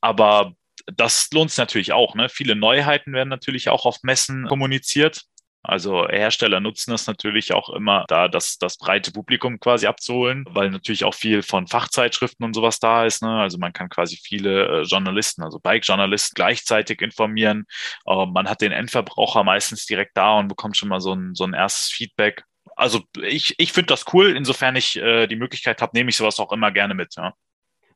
Aber 0.00 0.54
das 0.86 1.28
lohnt 1.32 1.50
sich 1.50 1.58
natürlich 1.58 1.92
auch. 1.92 2.14
Ne? 2.16 2.28
Viele 2.28 2.56
Neuheiten 2.56 3.12
werden 3.12 3.28
natürlich 3.28 3.68
auch 3.68 3.86
auf 3.86 4.02
Messen 4.02 4.46
kommuniziert. 4.48 5.22
Also 5.64 6.08
Hersteller 6.08 6.58
nutzen 6.58 6.90
das 6.90 7.06
natürlich 7.06 7.54
auch 7.54 7.68
immer, 7.70 8.04
da 8.08 8.26
das, 8.26 8.58
das 8.58 8.76
breite 8.76 9.12
Publikum 9.12 9.60
quasi 9.60 9.86
abzuholen, 9.86 10.44
weil 10.50 10.70
natürlich 10.70 11.04
auch 11.04 11.14
viel 11.14 11.42
von 11.42 11.68
Fachzeitschriften 11.68 12.44
und 12.44 12.54
sowas 12.54 12.80
da 12.80 13.04
ist. 13.04 13.22
Ne? 13.22 13.30
Also 13.30 13.58
man 13.58 13.72
kann 13.72 13.88
quasi 13.88 14.16
viele 14.16 14.80
äh, 14.80 14.82
Journalisten, 14.82 15.42
also 15.42 15.60
Bike-Journalisten 15.60 16.34
gleichzeitig 16.34 17.00
informieren. 17.00 17.66
Äh, 18.06 18.26
man 18.26 18.48
hat 18.48 18.60
den 18.60 18.72
Endverbraucher 18.72 19.44
meistens 19.44 19.86
direkt 19.86 20.16
da 20.16 20.38
und 20.38 20.48
bekommt 20.48 20.76
schon 20.76 20.88
mal 20.88 21.00
so 21.00 21.14
ein, 21.14 21.34
so 21.36 21.44
ein 21.44 21.54
erstes 21.54 21.90
Feedback. 21.90 22.42
Also 22.74 23.00
ich, 23.22 23.54
ich 23.58 23.72
finde 23.72 23.86
das 23.86 24.04
cool. 24.12 24.36
Insofern 24.36 24.74
ich 24.74 24.96
äh, 24.96 25.28
die 25.28 25.36
Möglichkeit 25.36 25.80
habe, 25.80 25.92
nehme 25.94 26.10
ich 26.10 26.16
sowas 26.16 26.40
auch 26.40 26.50
immer 26.50 26.72
gerne 26.72 26.94
mit. 26.94 27.14
Ja. 27.16 27.34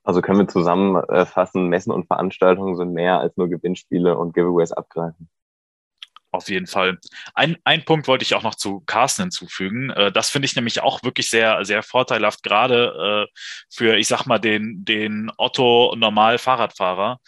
Also 0.04 0.22
können 0.22 0.38
wir 0.38 0.46
zusammenfassen, 0.46 1.66
Messen 1.66 1.90
und 1.90 2.06
Veranstaltungen 2.06 2.76
sind 2.76 2.92
mehr 2.92 3.18
als 3.18 3.36
nur 3.36 3.48
Gewinnspiele 3.48 4.16
und 4.16 4.34
Giveaways 4.34 4.70
abgreifen. 4.70 5.28
Auf 6.32 6.48
jeden 6.48 6.66
Fall. 6.66 6.98
Ein, 7.34 7.56
ein 7.64 7.84
Punkt 7.84 8.08
wollte 8.08 8.24
ich 8.24 8.34
auch 8.34 8.42
noch 8.42 8.56
zu 8.56 8.80
Carsten 8.80 9.22
hinzufügen. 9.22 9.90
Äh, 9.90 10.12
das 10.12 10.28
finde 10.30 10.46
ich 10.46 10.56
nämlich 10.56 10.80
auch 10.80 11.02
wirklich 11.02 11.30
sehr, 11.30 11.64
sehr 11.64 11.82
vorteilhaft, 11.82 12.42
gerade 12.42 13.26
äh, 13.28 13.38
für, 13.70 13.96
ich 13.96 14.08
sag 14.08 14.26
mal, 14.26 14.38
den, 14.38 14.84
den 14.84 15.30
Otto-Normal-Fahrradfahrer. 15.38 17.20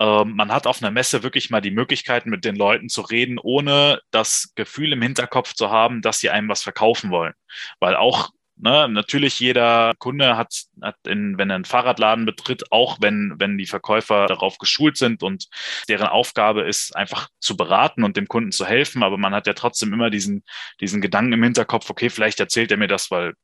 Ähm, 0.00 0.34
man 0.34 0.52
hat 0.52 0.66
auf 0.66 0.82
einer 0.82 0.90
Messe 0.90 1.22
wirklich 1.22 1.50
mal 1.50 1.60
die 1.60 1.70
Möglichkeit, 1.70 2.26
mit 2.26 2.44
den 2.44 2.56
Leuten 2.56 2.88
zu 2.88 3.02
reden, 3.02 3.38
ohne 3.38 4.00
das 4.10 4.52
Gefühl 4.54 4.92
im 4.92 5.02
Hinterkopf 5.02 5.54
zu 5.54 5.70
haben, 5.70 6.02
dass 6.02 6.18
sie 6.18 6.30
einem 6.30 6.48
was 6.48 6.62
verkaufen 6.62 7.10
wollen. 7.10 7.34
Weil 7.80 7.96
auch 7.96 8.30
Ne, 8.60 8.88
natürlich 8.88 9.38
jeder 9.38 9.92
Kunde 9.98 10.36
hat, 10.36 10.64
hat 10.82 10.96
in, 11.06 11.38
wenn 11.38 11.48
er 11.48 11.54
einen 11.54 11.64
Fahrradladen 11.64 12.26
betritt, 12.26 12.72
auch 12.72 12.98
wenn, 13.00 13.34
wenn 13.38 13.56
die 13.56 13.66
Verkäufer 13.66 14.26
darauf 14.26 14.58
geschult 14.58 14.96
sind 14.96 15.22
und 15.22 15.46
deren 15.88 16.08
Aufgabe 16.08 16.62
ist, 16.62 16.96
einfach 16.96 17.28
zu 17.38 17.56
beraten 17.56 18.02
und 18.02 18.16
dem 18.16 18.26
Kunden 18.26 18.50
zu 18.50 18.66
helfen. 18.66 19.04
Aber 19.04 19.16
man 19.16 19.32
hat 19.32 19.46
ja 19.46 19.52
trotzdem 19.52 19.92
immer 19.92 20.10
diesen, 20.10 20.42
diesen 20.80 21.00
Gedanken 21.00 21.34
im 21.34 21.42
Hinterkopf, 21.44 21.88
okay, 21.88 22.10
vielleicht 22.10 22.40
erzählt 22.40 22.72
er 22.72 22.78
mir 22.78 22.88
das, 22.88 23.12
weil 23.12 23.34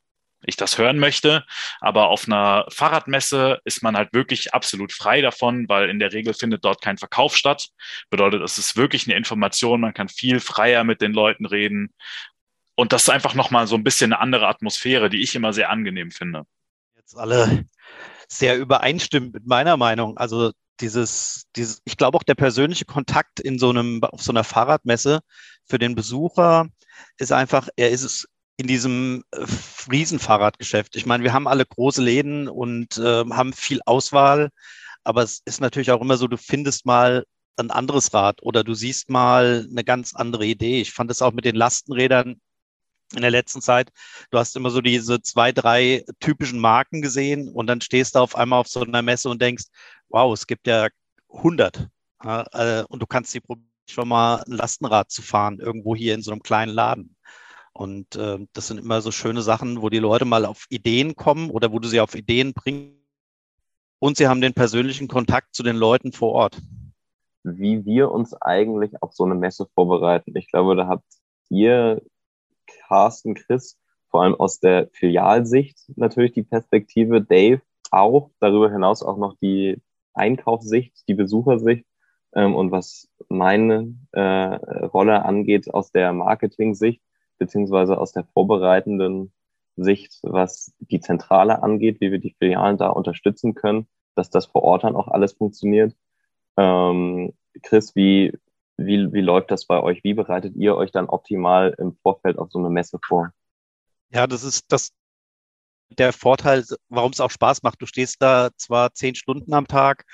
ich 0.47 0.57
das 0.57 0.79
hören 0.79 0.99
möchte. 0.99 1.45
Aber 1.81 2.09
auf 2.09 2.27
einer 2.27 2.67
Fahrradmesse 2.71 3.61
ist 3.65 3.83
man 3.83 3.97
halt 3.97 4.13
wirklich 4.13 4.53
absolut 4.55 4.93
frei 4.93 5.21
davon, 5.21 5.69
weil 5.69 5.91
in 5.91 5.99
der 5.99 6.13
Regel 6.13 6.35
findet 6.35 6.65
dort 6.65 6.83
kein 6.83 6.99
Verkauf 6.99 7.37
statt. 7.37 7.69
Bedeutet, 8.11 8.43
es 8.43 8.59
ist 8.59 8.77
wirklich 8.77 9.07
eine 9.07 9.17
Information. 9.17 9.81
Man 9.81 9.95
kann 9.95 10.09
viel 10.09 10.41
freier 10.41 10.85
mit 10.85 11.01
den 11.01 11.13
Leuten 11.13 11.47
reden. 11.47 11.95
Und 12.77 12.93
das 12.93 13.05
ist 13.05 13.11
einfach 13.11 13.35
nochmal 13.35 13.67
so 13.67 13.77
ein 13.77 13.85
bisschen 13.85 14.13
eine 14.13 14.21
andere 14.21 14.49
Atmosphäre, 14.49 15.11
die 15.11 15.23
ich 15.23 15.35
immer 15.35 15.53
sehr 15.53 15.71
angenehm 15.71 16.11
finde. 16.11 16.45
Jetzt 16.97 17.17
alle 17.17 17.67
sehr 18.29 18.59
übereinstimmen 18.59 19.31
mit 19.31 19.47
meiner 19.47 19.77
Meinung. 19.77 20.17
Also 20.17 20.53
dieses, 20.81 21.45
dieses, 21.57 21.83
ich 21.85 21.97
glaube 21.97 22.19
auch 22.19 22.23
der 22.23 22.35
persönliche 22.35 22.85
Kontakt 22.85 23.41
in 23.41 23.59
so 23.59 23.71
einem, 23.71 24.03
auf 24.03 24.23
so 24.23 24.33
einer 24.33 24.45
Fahrradmesse 24.45 25.21
für 25.65 25.79
den 25.79 25.95
Besucher 25.95 26.69
ist 27.19 27.33
einfach, 27.33 27.69
er 27.77 27.91
ist 27.91 28.03
es 28.03 28.29
in 28.57 28.67
diesem 28.67 29.25
äh, 29.33 29.45
Riesenfahrradgeschäft. 29.91 30.97
Ich 30.97 31.07
meine, 31.07 31.25
wir 31.25 31.33
haben 31.33 31.49
alle 31.49 31.67
große 31.67 32.03
Läden 32.03 32.49
und 32.49 32.99
äh, 32.99 33.25
haben 33.31 33.53
viel 33.53 33.81
Auswahl, 33.87 34.51
aber 35.05 35.23
es 35.23 35.43
ist 35.45 35.61
natürlich 35.61 35.91
auch 35.91 36.01
immer 36.01 36.17
so, 36.17 36.29
du 36.29 36.37
findest 36.37 36.87
mal 36.87 37.25
ein 37.57 37.71
anderes 37.71 38.13
Rad 38.15 38.43
oder 38.43 38.65
du 38.65 38.75
siehst 38.75 39.11
mal 39.11 39.67
eine 39.71 39.85
ganz 39.85 40.15
andere 40.15 40.45
Idee. 40.45 40.81
Ich 40.81 40.93
fand 40.93 41.11
es 41.11 41.23
auch 41.23 41.33
mit 41.33 41.45
den 41.45 41.57
Lastenrädern 41.57 42.41
in 43.17 43.23
der 43.23 43.31
letzten 43.31 43.61
Zeit. 43.61 43.91
Du 44.31 44.39
hast 44.39 44.57
immer 44.57 44.71
so 44.71 44.81
diese 44.81 45.21
zwei, 45.23 45.53
drei 45.53 46.05
typischen 46.21 46.61
Marken 46.61 47.03
gesehen 47.03 47.49
und 47.49 47.67
dann 47.67 47.81
stehst 47.81 48.15
du 48.15 48.21
auf 48.21 48.37
einmal 48.37 48.61
auf 48.61 48.69
so 48.69 48.81
einer 48.81 49.03
Messe 49.03 49.29
und 49.29 49.41
denkst, 49.41 49.65
wow, 50.09 50.33
es 50.33 50.47
gibt 50.47 50.67
ja 50.67 50.89
100. 51.33 51.89
Äh, 52.25 52.85
und 52.89 53.03
du 53.03 53.07
kannst 53.07 53.35
die 53.35 53.41
probieren, 53.41 53.71
schon 53.87 54.09
mal 54.09 54.43
ein 54.47 54.53
Lastenrad 54.53 55.11
zu 55.11 55.23
fahren, 55.23 55.59
irgendwo 55.61 55.95
hier 55.95 56.15
in 56.15 56.23
so 56.23 56.33
einem 56.33 56.43
kleinen 56.43 56.73
Laden. 56.73 57.17
Und 57.73 58.15
äh, 58.17 58.39
das 58.53 58.69
sind 58.69 58.79
immer 58.79 59.01
so 59.01 59.11
schöne 59.11 59.43
Sachen, 59.43 59.83
wo 59.83 59.89
die 59.89 59.99
Leute 59.99 60.25
mal 60.25 60.45
auf 60.45 60.67
Ideen 60.71 61.17
kommen 61.17 61.51
oder 61.51 61.73
wo 61.73 61.79
du 61.79 61.89
sie 61.89 62.01
auf 62.01 62.15
Ideen 62.15 62.53
bringst. 62.55 62.95
Und 63.99 64.17
sie 64.17 64.29
haben 64.29 64.41
den 64.41 64.55
persönlichen 64.55 65.09
Kontakt 65.09 65.55
zu 65.55 65.63
den 65.63 65.77
Leuten 65.77 66.13
vor 66.13 66.33
Ort. 66.33 66.61
Wie 67.43 67.85
wir 67.85 68.11
uns 68.11 68.35
eigentlich 68.35 69.03
auf 69.03 69.13
so 69.13 69.25
eine 69.25 69.35
Messe 69.35 69.67
vorbereiten. 69.75 70.37
Ich 70.37 70.51
glaube, 70.51 70.77
da 70.77 70.87
habt 70.87 71.05
ihr 71.49 72.03
Carsten, 72.95 73.35
Chris, 73.35 73.77
vor 74.09 74.23
allem 74.23 74.37
aus 74.37 74.61
der 74.61 74.89
Filialsicht 74.93 75.77
natürlich 75.97 76.31
die 76.31 76.45
Perspektive, 76.45 77.21
Dave 77.21 77.61
auch, 77.91 78.31
darüber 78.39 78.71
hinaus 78.71 79.03
auch 79.03 79.17
noch 79.17 79.35
die 79.43 79.83
Einkaufssicht, 80.13 80.93
die 81.09 81.15
Besuchersicht 81.15 81.85
ähm, 82.35 82.55
und 82.55 82.71
was 82.71 83.11
meine 83.29 83.97
äh, 84.13 84.21
Rolle 84.21 85.25
angeht 85.25 85.75
aus 85.75 85.91
der 85.91 86.13
Marketing-Sicht 86.13 87.03
beziehungsweise 87.37 87.99
aus 87.99 88.13
der 88.13 88.23
vorbereitenden 88.33 89.33
Sicht, 89.75 90.21
was 90.23 90.73
die 90.79 91.01
Zentrale 91.01 91.65
angeht, 91.65 92.01
wie 92.01 92.13
wir 92.13 92.21
die 92.21 92.37
Filialen 92.39 92.79
da 92.79 92.91
unterstützen 92.91 93.57
können, 93.57 93.89
dass 94.15 94.31
das 94.31 94.47
vor 94.47 94.63
Ort 94.63 94.85
dann 94.85 94.95
auch 94.95 95.09
alles 95.09 95.33
funktioniert. 95.33 95.97
Ähm, 96.57 97.33
Chris, 97.61 97.97
wie, 97.97 98.39
wie, 98.77 99.13
wie 99.13 99.21
läuft 99.21 99.51
das 99.51 99.67
bei 99.67 99.81
euch? 99.81 100.03
Wie 100.05 100.15
bereitet 100.15 100.57
ihr 100.57 100.77
euch 100.77 100.91
dann 100.91 101.09
optimal 101.09 101.75
im 101.79 101.97
Vorfeld 102.03 102.39
auf 102.39 102.51
so 102.51 102.59
eine 102.59 102.71
Messe 102.71 102.99
vor? 103.07 103.33
Ja, 104.11 104.27
das 104.27 104.45
ist 104.45 104.71
das 104.73 104.93
der 105.91 106.13
Vorteil, 106.13 106.65
warum 106.89 107.13
es 107.13 107.21
auch 107.21 107.31
Spaß 107.31 107.63
macht. 107.63 107.81
Du 107.81 107.87
stehst 107.87 108.21
da 108.21 108.51
zwar 108.57 108.95
zehn 108.95 109.15
Stunden 109.15 109.53
am 109.55 109.69
Tag, 109.69 110.05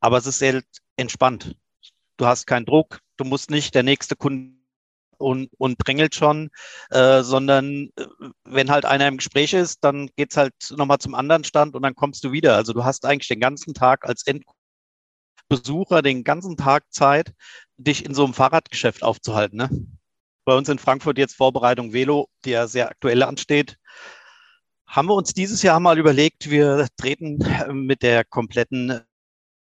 aber 0.00 0.18
es 0.18 0.26
ist 0.26 0.38
sehr 0.38 0.62
entspannt. 0.96 1.56
Du 2.16 2.26
hast 2.26 2.46
keinen 2.46 2.66
Druck, 2.66 3.00
du 3.16 3.24
musst 3.24 3.50
nicht 3.50 3.74
der 3.74 3.82
nächste 3.82 4.16
Kunde 4.16 4.54
und, 5.18 5.50
und 5.58 5.76
drängelt 5.78 6.14
schon, 6.14 6.50
äh, 6.90 7.22
sondern 7.22 7.90
äh, 7.96 8.06
wenn 8.44 8.70
halt 8.70 8.84
einer 8.84 9.08
im 9.08 9.16
Gespräch 9.16 9.54
ist, 9.54 9.82
dann 9.82 10.10
geht's 10.16 10.36
halt 10.36 10.54
nochmal 10.76 10.98
zum 10.98 11.14
anderen 11.14 11.44
Stand 11.44 11.74
und 11.74 11.82
dann 11.82 11.94
kommst 11.94 12.24
du 12.24 12.32
wieder. 12.32 12.56
Also 12.56 12.72
du 12.72 12.84
hast 12.84 13.04
eigentlich 13.04 13.28
den 13.28 13.40
ganzen 13.40 13.74
Tag 13.74 14.06
als 14.06 14.24
Endbesucher 15.48 16.02
den 16.02 16.24
ganzen 16.24 16.56
Tag 16.56 16.84
Zeit, 16.92 17.32
dich 17.76 18.04
in 18.04 18.14
so 18.14 18.24
einem 18.24 18.34
Fahrradgeschäft 18.34 19.02
aufzuhalten. 19.02 19.56
Ne? 19.56 19.70
Bei 20.44 20.56
uns 20.56 20.68
in 20.68 20.78
Frankfurt 20.78 21.18
jetzt 21.18 21.36
Vorbereitung 21.36 21.92
Velo, 21.92 22.28
die 22.44 22.50
ja 22.50 22.66
sehr 22.66 22.90
aktuell 22.90 23.22
ansteht. 23.22 23.78
Haben 24.86 25.08
wir 25.08 25.14
uns 25.14 25.32
dieses 25.32 25.62
Jahr 25.62 25.80
mal 25.80 25.98
überlegt, 25.98 26.50
wir 26.50 26.86
treten 26.96 27.38
mit 27.72 28.02
der 28.02 28.24
kompletten 28.24 29.00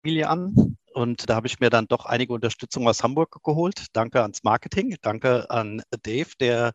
Familie 0.02 0.30
an. 0.30 0.78
Und 0.93 1.30
da 1.30 1.36
habe 1.36 1.48
ich 1.48 1.60
mir 1.60 1.70
dann 1.70 1.88
doch 1.88 2.06
einige 2.06 2.34
Unterstützung 2.34 2.88
aus 2.88 3.04
Hamburg 3.04 3.43
geholt. 3.43 3.86
Danke 3.93 4.22
ans 4.22 4.43
Marketing, 4.43 4.96
danke 5.02 5.50
an 5.50 5.84
Dave, 6.02 6.30
der 6.39 6.74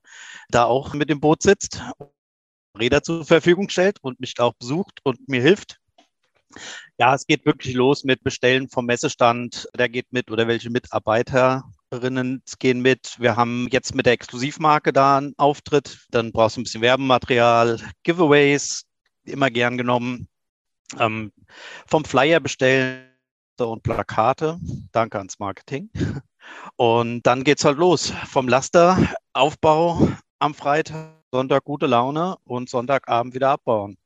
da 0.49 0.65
auch 0.65 0.95
mit 0.95 1.11
im 1.11 1.21
Boot 1.21 1.43
sitzt, 1.43 1.83
Räder 2.79 3.03
zur 3.03 3.25
Verfügung 3.25 3.69
stellt 3.69 3.99
und 4.03 4.21
mich 4.21 4.39
auch 4.39 4.55
besucht 4.55 5.01
und 5.03 5.29
mir 5.29 5.43
hilft. 5.43 5.82
Ja, 6.99 7.15
es 7.15 7.27
geht 7.27 7.47
wirklich 7.47 7.75
los 7.75 8.05
mit 8.05 8.23
Bestellen 8.23 8.69
vom 8.69 8.87
Messestand. 8.87 9.69
Der 9.77 9.89
geht 9.89 10.13
mit 10.13 10.31
oder 10.31 10.49
welche 10.49 10.71
Mitarbeiterinnen 10.71 12.43
gehen 12.59 12.81
mit. 12.81 13.17
Wir 13.19 13.37
haben 13.37 13.69
jetzt 13.71 13.95
mit 13.95 14.07
der 14.07 14.15
Exklusivmarke 14.15 14.93
da 14.93 15.19
einen 15.19 15.35
Auftritt. 15.37 16.07
Dann 16.11 16.33
brauchst 16.33 16.57
du 16.57 16.61
ein 16.61 16.65
bisschen 16.65 16.83
Werbematerial, 16.83 17.81
Giveaways, 18.03 18.85
immer 19.25 19.51
gern 19.51 19.79
genommen. 19.79 20.29
Ähm, 20.99 21.33
vom 21.87 22.05
Flyer 22.05 22.41
bestellen 22.41 23.09
und 23.59 23.83
Plakate. 23.83 24.59
Danke 24.93 25.19
ans 25.19 25.39
Marketing. 25.39 25.91
Und 26.77 27.23
dann 27.23 27.45
geht's 27.45 27.65
halt 27.65 27.79
los. 27.79 28.13
Vom 28.27 28.49
Laster, 28.49 28.99
Aufbau 29.33 30.09
am 30.39 30.55
Freitag, 30.55 31.23
Sonntag 31.31 31.65
gute 31.65 31.87
Laune 31.87 32.37
und 32.45 32.69
Sonntagabend 32.69 33.35
wieder 33.35 33.51
abbauen. 33.51 33.97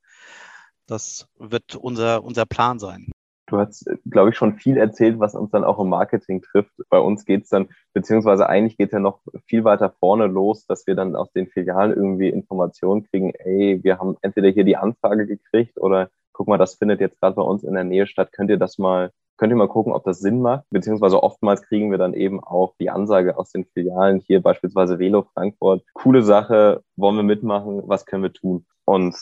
Das 0.87 1.29
wird 1.39 1.75
unser, 1.75 2.23
unser 2.25 2.47
Plan 2.47 2.79
sein. 2.79 3.11
Du 3.49 3.59
hast, 3.59 3.89
glaube 4.11 4.31
ich, 4.31 4.37
schon 4.37 4.55
viel 4.55 4.77
erzählt, 4.77 5.21
was 5.21 5.37
uns 5.37 5.53
dann 5.53 5.63
auch 5.63 5.79
im 5.79 5.89
Marketing 5.89 6.43
trifft. 6.43 6.73
Bei 6.91 6.99
uns 6.99 7.25
geht's 7.25 7.49
dann, 7.49 7.69
beziehungsweise 7.93 8.49
eigentlich 8.49 8.77
geht's 8.77 8.93
ja 8.93 8.99
noch 8.99 9.21
viel 9.47 9.63
weiter 9.63 9.95
vorne 10.01 10.27
los, 10.27 10.67
dass 10.67 10.87
wir 10.89 10.97
dann 10.97 11.15
aus 11.15 11.31
den 11.33 11.47
Filialen 11.47 11.95
irgendwie 11.95 12.29
Informationen 12.29 13.05
kriegen, 13.05 13.31
ey, 13.31 13.81
wir 13.85 13.99
haben 13.99 14.17
entweder 14.23 14.49
hier 14.49 14.65
die 14.65 14.77
Anfrage 14.77 15.27
gekriegt 15.27 15.79
oder 15.79 16.11
guck 16.33 16.49
mal, 16.49 16.59
das 16.59 16.75
findet 16.75 17.01
jetzt 17.01 17.21
gerade 17.21 17.37
bei 17.37 17.43
uns 17.43 17.63
in 17.63 17.75
der 17.75 17.85
Nähe 17.85 18.09
statt, 18.09 18.33
könnt 18.33 18.51
ihr 18.51 18.59
das 18.59 18.79
mal 18.79 19.13
könnt 19.37 19.53
ihr 19.53 19.57
mal 19.57 19.69
gucken, 19.69 19.93
ob 19.93 20.05
das 20.05 20.21
Sinn 20.21 20.41
macht. 20.41 20.65
Beziehungsweise 20.71 21.23
oftmals 21.23 21.63
kriegen 21.63 21.91
wir 21.91 21.99
dann 21.99 22.15
eben 22.15 22.43
auch 22.43 22.75
die 22.81 22.91
Ansage 22.91 23.37
aus 23.37 23.51
den 23.51 23.67
Filialen, 23.67 24.21
hier 24.21 24.43
beispielsweise 24.43 24.99
Velo 24.99 25.27
Frankfurt, 25.35 25.85
coole 25.93 26.23
Sache, 26.23 26.83
wollen 26.97 27.17
wir 27.17 27.23
mitmachen, 27.23 27.83
was 27.85 28.07
können 28.07 28.23
wir 28.23 28.33
tun? 28.33 28.67
Und 28.85 29.15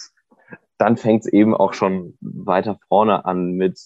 dann 0.79 0.97
fängt 0.97 1.25
es 1.25 1.33
eben 1.33 1.55
auch 1.55 1.73
schon 1.73 2.17
weiter 2.21 2.79
vorne 2.89 3.25
an 3.25 3.53
mit, 3.53 3.79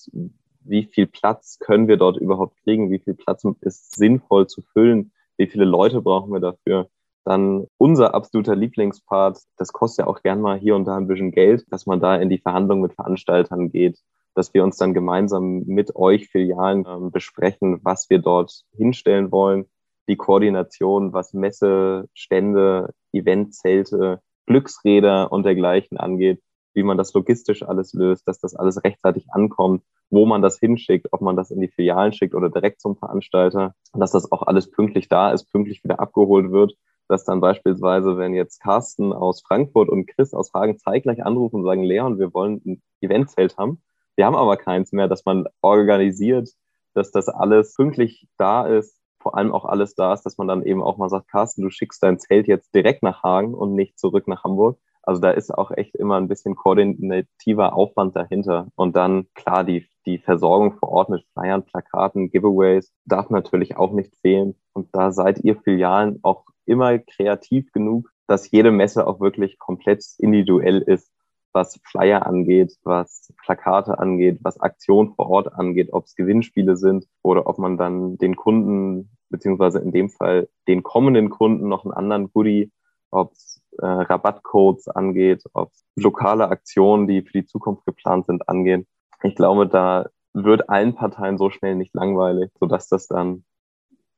wie 0.60 0.84
viel 0.84 1.06
Platz 1.06 1.58
können 1.58 1.88
wir 1.88 1.96
dort 1.96 2.16
überhaupt 2.16 2.56
kriegen, 2.62 2.90
wie 2.90 2.98
viel 2.98 3.14
Platz 3.14 3.44
ist 3.60 3.94
sinnvoll 3.96 4.46
zu 4.46 4.62
füllen, 4.62 5.12
wie 5.36 5.46
viele 5.46 5.64
Leute 5.64 6.02
brauchen 6.02 6.32
wir 6.32 6.40
dafür. 6.40 6.88
Dann 7.24 7.66
unser 7.76 8.14
absoluter 8.14 8.56
Lieblingspart, 8.56 9.38
das 9.56 9.72
kostet 9.72 10.04
ja 10.04 10.10
auch 10.10 10.22
gern 10.22 10.40
mal 10.40 10.58
hier 10.58 10.74
und 10.76 10.86
da 10.86 10.96
ein 10.96 11.06
bisschen 11.06 11.30
Geld, 11.30 11.64
dass 11.70 11.84
man 11.84 12.00
da 12.00 12.16
in 12.16 12.30
die 12.30 12.38
Verhandlungen 12.38 12.82
mit 12.82 12.94
Veranstaltern 12.94 13.70
geht, 13.70 13.98
dass 14.34 14.54
wir 14.54 14.64
uns 14.64 14.76
dann 14.78 14.94
gemeinsam 14.94 15.64
mit 15.66 15.94
euch 15.94 16.28
Filialen 16.28 16.86
äh, 16.86 17.10
besprechen, 17.10 17.80
was 17.82 18.08
wir 18.08 18.18
dort 18.18 18.62
hinstellen 18.76 19.30
wollen, 19.30 19.66
die 20.08 20.16
Koordination, 20.16 21.12
was 21.12 21.34
Messe, 21.34 22.08
Stände, 22.14 22.94
Eventzelte, 23.12 24.22
Glücksräder 24.46 25.30
und 25.30 25.44
dergleichen 25.44 25.98
angeht, 25.98 26.40
wie 26.78 26.84
man 26.84 26.96
das 26.96 27.12
logistisch 27.12 27.64
alles 27.64 27.92
löst, 27.92 28.26
dass 28.28 28.38
das 28.38 28.54
alles 28.54 28.84
rechtzeitig 28.84 29.26
ankommt, 29.30 29.82
wo 30.10 30.24
man 30.26 30.40
das 30.42 30.58
hinschickt, 30.58 31.08
ob 31.10 31.20
man 31.20 31.36
das 31.36 31.50
in 31.50 31.60
die 31.60 31.68
Filialen 31.68 32.12
schickt 32.12 32.34
oder 32.34 32.48
direkt 32.48 32.80
zum 32.80 32.96
Veranstalter, 32.96 33.74
dass 33.92 34.12
das 34.12 34.30
auch 34.30 34.42
alles 34.42 34.70
pünktlich 34.70 35.08
da 35.08 35.32
ist, 35.32 35.50
pünktlich 35.50 35.82
wieder 35.82 35.98
abgeholt 35.98 36.52
wird, 36.52 36.74
dass 37.08 37.24
dann 37.24 37.40
beispielsweise, 37.40 38.16
wenn 38.16 38.32
jetzt 38.32 38.62
Carsten 38.62 39.12
aus 39.12 39.42
Frankfurt 39.42 39.88
und 39.88 40.06
Chris 40.06 40.34
aus 40.34 40.54
Hagen 40.54 40.78
zeitgleich 40.78 41.24
anrufen 41.26 41.56
und 41.56 41.64
sagen, 41.64 41.82
Leon, 41.82 42.18
wir 42.18 42.32
wollen 42.32 42.62
ein 42.64 42.82
Eventzelt 43.00 43.58
haben, 43.58 43.82
wir 44.14 44.24
haben 44.24 44.36
aber 44.36 44.56
keins 44.56 44.92
mehr, 44.92 45.08
dass 45.08 45.24
man 45.24 45.46
organisiert, 45.62 46.48
dass 46.94 47.10
das 47.10 47.28
alles 47.28 47.74
pünktlich 47.74 48.28
da 48.36 48.66
ist, 48.66 48.96
vor 49.20 49.36
allem 49.36 49.52
auch 49.52 49.64
alles 49.64 49.94
da 49.94 50.14
ist, 50.14 50.22
dass 50.22 50.38
man 50.38 50.48
dann 50.48 50.64
eben 50.64 50.82
auch 50.82 50.96
mal 50.96 51.08
sagt, 51.08 51.28
Carsten, 51.28 51.62
du 51.62 51.70
schickst 51.70 52.02
dein 52.02 52.18
Zelt 52.18 52.46
jetzt 52.46 52.74
direkt 52.74 53.02
nach 53.02 53.22
Hagen 53.22 53.54
und 53.54 53.74
nicht 53.74 53.98
zurück 53.98 54.28
nach 54.28 54.44
Hamburg. 54.44 54.78
Also 55.08 55.22
da 55.22 55.30
ist 55.30 55.56
auch 55.56 55.70
echt 55.70 55.94
immer 55.94 56.18
ein 56.18 56.28
bisschen 56.28 56.54
koordinativer 56.54 57.72
Aufwand 57.72 58.14
dahinter. 58.14 58.68
Und 58.74 58.94
dann, 58.94 59.26
klar, 59.32 59.64
die, 59.64 59.86
die 60.04 60.18
Versorgung 60.18 60.76
vor 60.76 60.90
Ort 60.90 61.08
mit 61.08 61.24
Flyern, 61.32 61.64
Plakaten, 61.64 62.30
Giveaways 62.30 62.92
darf 63.06 63.30
natürlich 63.30 63.78
auch 63.78 63.92
nicht 63.92 64.14
fehlen. 64.20 64.54
Und 64.74 64.94
da 64.94 65.10
seid 65.10 65.38
ihr 65.38 65.56
Filialen 65.56 66.18
auch 66.22 66.44
immer 66.66 66.98
kreativ 66.98 67.72
genug, 67.72 68.10
dass 68.26 68.50
jede 68.50 68.70
Messe 68.70 69.06
auch 69.06 69.18
wirklich 69.18 69.58
komplett 69.58 70.04
individuell 70.18 70.82
ist 70.82 71.10
was 71.54 71.80
Flyer 71.84 72.26
angeht, 72.26 72.76
was 72.84 73.32
Plakate 73.42 73.98
angeht, 73.98 74.40
was 74.42 74.60
Aktionen 74.60 75.14
vor 75.14 75.30
Ort 75.30 75.54
angeht, 75.54 75.88
ob 75.94 76.04
es 76.04 76.16
Gewinnspiele 76.16 76.76
sind 76.76 77.06
oder 77.22 77.46
ob 77.46 77.56
man 77.56 77.78
dann 77.78 78.18
den 78.18 78.36
Kunden, 78.36 79.10
beziehungsweise 79.30 79.78
in 79.78 79.90
dem 79.90 80.10
Fall 80.10 80.50
den 80.68 80.82
kommenden 80.82 81.30
Kunden 81.30 81.66
noch 81.66 81.86
einen 81.86 81.94
anderen 81.94 82.30
Goodie, 82.30 82.70
ob 83.10 83.32
es 83.32 83.57
äh, 83.78 83.86
Rabattcodes 83.86 84.88
angeht, 84.88 85.44
ob 85.52 85.72
lokale 85.96 86.48
Aktionen, 86.48 87.06
die 87.06 87.22
für 87.22 87.32
die 87.32 87.46
Zukunft 87.46 87.84
geplant 87.86 88.26
sind, 88.26 88.48
angehen. 88.48 88.86
Ich 89.22 89.34
glaube, 89.34 89.66
da 89.66 90.08
wird 90.32 90.68
allen 90.68 90.94
Parteien 90.94 91.38
so 91.38 91.50
schnell 91.50 91.74
nicht 91.74 91.94
langweilig, 91.94 92.50
sodass 92.58 92.88
das 92.88 93.08
dann 93.08 93.44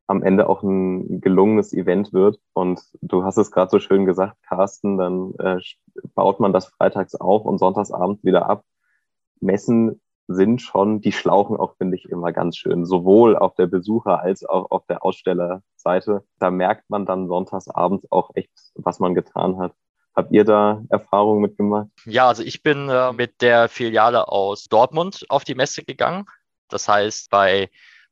am 0.06 0.22
Ende 0.22 0.48
auch 0.48 0.62
ein 0.62 1.20
gelungenes 1.20 1.72
Event 1.72 2.12
wird. 2.12 2.40
Und 2.52 2.82
du 3.00 3.24
hast 3.24 3.38
es 3.38 3.52
gerade 3.52 3.70
so 3.70 3.78
schön 3.78 4.06
gesagt, 4.06 4.36
Carsten, 4.42 4.98
dann 4.98 5.34
äh, 5.38 5.58
baut 6.14 6.40
man 6.40 6.52
das 6.52 6.66
freitags 6.66 7.14
auf 7.14 7.44
und 7.44 7.58
sonntagsabends 7.58 8.24
wieder 8.24 8.50
ab. 8.50 8.64
Messen 9.40 10.00
sind 10.32 10.62
schon, 10.62 11.00
die 11.00 11.12
schlauchen 11.12 11.56
auch, 11.56 11.76
finde 11.76 11.96
ich, 11.96 12.04
immer 12.08 12.32
ganz 12.32 12.56
schön. 12.56 12.86
Sowohl 12.86 13.36
auf 13.36 13.54
der 13.54 13.66
Besucher- 13.66 14.20
als 14.20 14.44
auch 14.44 14.70
auf 14.70 14.86
der 14.86 15.04
Ausstellerseite. 15.04 16.24
Da 16.38 16.50
merkt 16.50 16.88
man 16.88 17.04
dann 17.04 17.26
sonntagsabends 17.26 18.06
auch 18.10 18.30
echt, 18.34 18.50
was 18.74 19.00
man 19.00 19.14
getan 19.14 19.58
hat. 19.58 19.72
Habt 20.14 20.32
ihr 20.32 20.44
da 20.44 20.82
Erfahrungen 20.88 21.40
mitgemacht? 21.40 21.88
Ja, 22.04 22.28
also 22.28 22.42
ich 22.42 22.62
bin 22.62 22.88
äh, 22.88 23.12
mit 23.12 23.42
der 23.42 23.68
Filiale 23.68 24.28
aus 24.28 24.64
Dortmund 24.64 25.24
auf 25.28 25.44
die 25.44 25.54
Messe 25.54 25.84
gegangen. 25.84 26.26
Das 26.68 26.88
heißt, 26.88 27.30
bei 27.30 27.68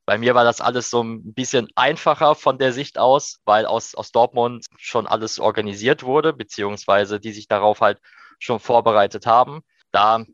bei 0.08 0.16
mir 0.16 0.34
war 0.34 0.44
das 0.44 0.62
alles 0.62 0.88
so 0.88 1.02
ein 1.02 1.34
bisschen 1.34 1.68
einfacher 1.74 2.34
von 2.34 2.56
der 2.56 2.72
Sicht 2.72 2.96
aus, 2.96 3.42
weil 3.44 3.66
aus, 3.66 3.94
aus 3.94 4.10
Dortmund 4.10 4.64
schon 4.78 5.06
alles 5.06 5.38
organisiert 5.38 6.02
wurde, 6.02 6.32
beziehungsweise 6.32 7.20
die 7.20 7.32
sich 7.32 7.46
darauf 7.46 7.82
halt 7.82 8.00
schon 8.38 8.58
vorbereitet 8.58 9.26
haben. 9.26 9.60
Da 9.92 10.24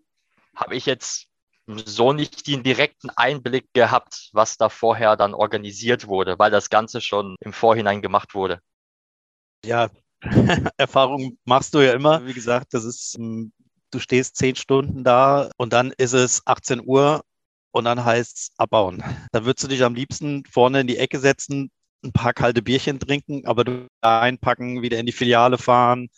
habe 0.55 0.77
ich 0.77 0.87
jetzt 0.87 1.27
so 1.67 2.13
nicht 2.13 2.47
den 2.47 2.63
direkten 2.63 3.11
Einblick 3.11 3.73
gehabt, 3.73 4.31
was 4.33 4.57
da 4.57 4.69
vorher 4.69 5.17
dann 5.17 5.35
organisiert 5.35 6.07
wurde, 6.07 6.39
weil 6.39 6.51
das 6.51 6.71
Ganze 6.71 7.01
schon 7.01 7.37
im 7.41 7.53
Vorhinein 7.53 8.03
gemacht 8.03 8.35
wurde. 8.35 8.61
Ja, 9.65 9.89
Erfahrung 10.77 11.39
machst 11.45 11.75
du 11.75 11.81
ja 11.81 11.93
immer. 11.93 12.27
Wie 12.27 12.35
gesagt, 12.35 12.75
das 12.75 12.85
ist, 12.85 13.15
hm, 13.17 13.53
du 13.91 13.99
stehst 13.99 14.37
zehn 14.37 14.57
Stunden 14.57 15.05
da 15.05 15.51
und 15.57 15.73
dann 15.73 15.93
ist 15.97 16.13
es 16.13 16.43
18 16.47 16.83
Uhr 16.85 17.23
und 17.73 17.85
dann 17.85 18.05
heißt 18.05 18.37
es 18.37 18.51
abbauen. 18.57 19.03
Da 19.33 19.45
würdest 19.45 19.65
du 19.65 19.69
dich 19.69 19.83
am 19.83 19.95
liebsten 19.95 20.45
vorne 20.51 20.81
in 20.81 20.87
die 20.87 20.99
Ecke 20.99 21.19
setzen, 21.19 21.71
ein 22.05 22.13
paar 22.13 22.35
kalte 22.35 22.63
Bierchen 22.63 23.01
trinken, 23.01 23.47
aber 23.47 23.65
du 23.65 23.87
einpacken, 24.01 24.83
wieder 24.83 24.99
in 24.99 25.07
die 25.07 25.13
Filiale 25.13 25.59
fahren. 25.59 26.09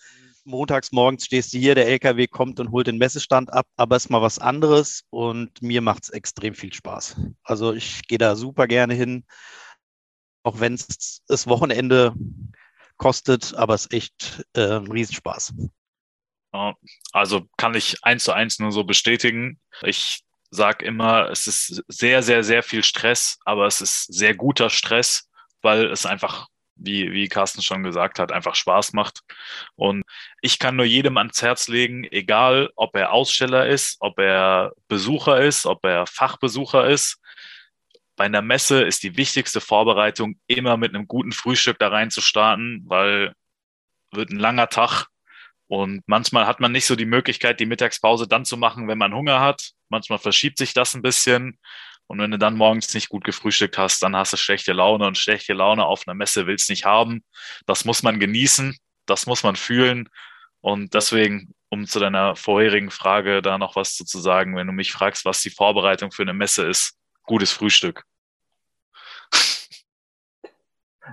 Montags 0.46 0.92
morgens 0.92 1.24
stehst 1.26 1.52
du 1.52 1.58
hier, 1.58 1.74
der 1.74 1.88
LKW 1.88 2.26
kommt 2.26 2.60
und 2.60 2.70
holt 2.70 2.86
den 2.86 2.98
Messestand 2.98 3.52
ab, 3.52 3.66
aber 3.76 3.96
es 3.96 4.04
ist 4.04 4.10
mal 4.10 4.22
was 4.22 4.38
anderes 4.38 5.04
und 5.10 5.60
mir 5.60 5.80
macht 5.80 6.04
es 6.04 6.08
extrem 6.10 6.54
viel 6.54 6.72
Spaß. 6.72 7.20
Also 7.42 7.72
ich 7.72 8.06
gehe 8.06 8.18
da 8.18 8.36
super 8.36 8.66
gerne 8.66 8.94
hin, 8.94 9.24
auch 10.44 10.60
wenn 10.60 10.74
es 10.74 11.22
das 11.26 11.46
Wochenende 11.46 12.14
kostet, 12.96 13.54
aber 13.54 13.74
es 13.74 13.86
ist 13.86 13.92
echt 13.92 14.46
äh, 14.54 14.76
ein 14.76 14.90
Riesenspaß. 14.90 15.54
Also 17.12 17.46
kann 17.56 17.74
ich 17.74 18.02
eins 18.02 18.24
zu 18.24 18.32
eins 18.32 18.58
nur 18.58 18.72
so 18.72 18.84
bestätigen. 18.84 19.60
Ich 19.82 20.22
sage 20.50 20.84
immer, 20.86 21.28
es 21.30 21.46
ist 21.46 21.82
sehr, 21.88 22.22
sehr, 22.22 22.44
sehr 22.44 22.62
viel 22.62 22.82
Stress, 22.82 23.38
aber 23.44 23.66
es 23.66 23.80
ist 23.80 24.04
sehr 24.04 24.34
guter 24.34 24.70
Stress, 24.70 25.28
weil 25.60 25.90
es 25.90 26.06
einfach, 26.06 26.46
wie, 26.76 27.12
wie 27.12 27.28
Carsten 27.28 27.62
schon 27.62 27.82
gesagt 27.82 28.18
hat, 28.18 28.32
einfach 28.32 28.54
Spaß 28.54 28.92
macht. 28.92 29.20
Und 29.74 30.04
ich 30.40 30.58
kann 30.58 30.76
nur 30.76 30.84
jedem 30.84 31.16
ans 31.16 31.42
Herz 31.42 31.68
legen, 31.68 32.04
egal 32.04 32.70
ob 32.76 32.96
er 32.96 33.12
Aussteller 33.12 33.66
ist, 33.66 33.96
ob 34.00 34.18
er 34.18 34.72
Besucher 34.88 35.40
ist, 35.40 35.66
ob 35.66 35.84
er 35.84 36.06
Fachbesucher 36.06 36.88
ist. 36.88 37.18
Bei 38.16 38.24
einer 38.24 38.42
Messe 38.42 38.82
ist 38.82 39.02
die 39.02 39.16
wichtigste 39.16 39.60
Vorbereitung 39.60 40.38
immer 40.46 40.76
mit 40.76 40.94
einem 40.94 41.06
guten 41.06 41.32
Frühstück 41.32 41.78
da 41.78 41.88
rein 41.88 42.10
zu 42.10 42.20
starten, 42.20 42.82
weil 42.86 43.32
wird 44.12 44.30
ein 44.30 44.38
langer 44.38 44.68
Tag 44.68 45.08
und 45.68 46.02
manchmal 46.06 46.46
hat 46.46 46.60
man 46.60 46.72
nicht 46.72 46.86
so 46.86 46.94
die 46.94 47.06
Möglichkeit, 47.06 47.58
die 47.58 47.66
Mittagspause 47.66 48.28
dann 48.28 48.44
zu 48.44 48.56
machen, 48.56 48.88
wenn 48.88 48.98
man 48.98 49.14
Hunger 49.14 49.40
hat. 49.40 49.72
Manchmal 49.88 50.18
verschiebt 50.18 50.58
sich 50.58 50.74
das 50.74 50.94
ein 50.94 51.02
bisschen. 51.02 51.58
Und 52.06 52.20
wenn 52.20 52.30
du 52.30 52.38
dann 52.38 52.56
morgens 52.56 52.94
nicht 52.94 53.08
gut 53.08 53.24
gefrühstückt 53.24 53.78
hast, 53.78 54.02
dann 54.02 54.16
hast 54.16 54.32
du 54.32 54.36
schlechte 54.36 54.72
Laune 54.72 55.06
und 55.06 55.18
schlechte 55.18 55.54
Laune 55.54 55.84
auf 55.84 56.02
einer 56.06 56.14
Messe 56.14 56.46
willst 56.46 56.70
nicht 56.70 56.84
haben. 56.84 57.24
Das 57.66 57.84
muss 57.84 58.02
man 58.02 58.20
genießen, 58.20 58.76
das 59.06 59.26
muss 59.26 59.42
man 59.42 59.56
fühlen. 59.56 60.08
Und 60.60 60.94
deswegen, 60.94 61.54
um 61.68 61.86
zu 61.86 61.98
deiner 61.98 62.36
vorherigen 62.36 62.90
Frage 62.90 63.42
da 63.42 63.58
noch 63.58 63.76
was 63.76 63.94
zu 63.94 64.18
sagen, 64.18 64.56
wenn 64.56 64.66
du 64.66 64.72
mich 64.72 64.92
fragst, 64.92 65.24
was 65.24 65.40
die 65.40 65.50
Vorbereitung 65.50 66.12
für 66.12 66.22
eine 66.22 66.34
Messe 66.34 66.66
ist, 66.66 66.96
gutes 67.24 67.52
Frühstück. 67.52 68.04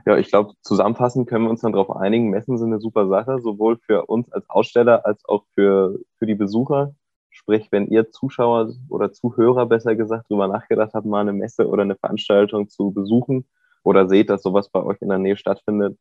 Ja, 0.07 0.17
ich 0.17 0.29
glaube, 0.29 0.53
zusammenfassend 0.63 1.29
können 1.29 1.45
wir 1.45 1.51
uns 1.51 1.61
dann 1.61 1.71
darauf 1.71 1.95
einigen, 1.95 2.31
Messen 2.31 2.57
sind 2.57 2.71
eine 2.73 2.81
super 2.81 3.07
Sache, 3.07 3.39
sowohl 3.39 3.77
für 3.77 4.07
uns 4.07 4.27
als 4.31 4.49
Aussteller 4.49 5.05
als 5.05 5.23
auch 5.25 5.45
für, 5.53 5.99
für 6.17 6.25
die 6.25 6.33
Besucher. 6.33 6.95
Sprich, 7.43 7.67
wenn 7.71 7.87
ihr 7.87 8.09
Zuschauer 8.09 8.71
oder 8.89 9.11
Zuhörer 9.11 9.65
besser 9.65 9.97
gesagt 9.97 10.27
darüber 10.29 10.47
nachgedacht 10.47 10.93
habt, 10.93 11.05
mal 11.05 11.19
eine 11.19 11.33
Messe 11.33 11.67
oder 11.67 11.81
eine 11.83 11.97
Veranstaltung 11.97 12.69
zu 12.69 12.91
besuchen 12.91 13.45
oder 13.83 14.07
seht, 14.07 14.29
dass 14.29 14.43
sowas 14.43 14.69
bei 14.69 14.81
euch 14.81 15.01
in 15.01 15.09
der 15.09 15.17
Nähe 15.17 15.35
stattfindet, 15.35 15.97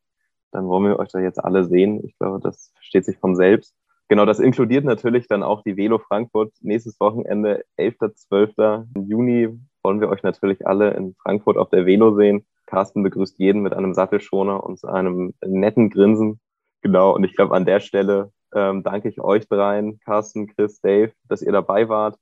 dann 0.53 0.69
wollen 0.69 0.85
wir 0.85 1.01
euch 1.01 1.09
da 1.09 1.19
jetzt 1.19 1.43
alle 1.43 1.65
sehen. 1.65 2.01
Ich 2.05 2.17
glaube, 2.17 2.39
das 2.41 2.71
versteht 2.77 3.05
sich 3.05 3.19
von 3.19 3.35
selbst. 3.35 3.75
Genau, 4.07 4.25
das 4.25 4.39
inkludiert 4.39 4.85
natürlich 4.85 5.27
dann 5.27 5.43
auch 5.43 5.63
die 5.63 5.77
Velo 5.77 5.99
Frankfurt. 5.99 6.53
Nächstes 6.61 7.01
Wochenende, 7.01 7.65
11. 7.77 7.97
12. 8.15 8.85
Juni, 8.95 9.49
wollen 9.83 10.01
wir 10.01 10.11
euch 10.11 10.23
natürlich 10.23 10.65
alle 10.65 10.93
in 10.93 11.17
Frankfurt 11.23 11.57
auf 11.57 11.71
der 11.71 11.87
Velo 11.87 12.15
sehen. 12.15 12.47
Carsten 12.67 13.03
begrüßt 13.03 13.41
jeden 13.41 13.63
mit 13.63 13.73
einem 13.73 13.95
Sattelschoner 13.95 14.63
und 14.63 14.85
einem 14.85 15.35
netten 15.45 15.91
Grinsen. 15.91 16.39
Genau, 16.83 17.17
und 17.17 17.25
ich 17.25 17.35
glaube, 17.35 17.57
an 17.57 17.65
der 17.65 17.81
Stelle 17.81 18.31
ähm, 18.55 18.83
danke 18.83 19.09
ich 19.09 19.21
euch 19.21 19.49
dreien, 19.49 20.01
Carsten, 20.01 20.47
Chris, 20.47 20.81
Dave, 20.81 21.13
dass 21.29 21.43
ihr 21.43 21.53
dabei 21.53 21.89
wart. 21.89 22.19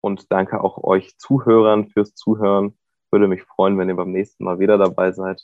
Und 0.00 0.32
danke 0.32 0.62
auch 0.62 0.82
euch 0.82 1.18
Zuhörern 1.18 1.88
fürs 1.88 2.14
Zuhören. 2.14 2.78
Würde 3.10 3.28
mich 3.28 3.42
freuen, 3.42 3.76
wenn 3.78 3.88
ihr 3.88 3.96
beim 3.96 4.12
nächsten 4.12 4.44
Mal 4.44 4.58
wieder 4.58 4.78
dabei 4.78 5.12
seid. 5.12 5.42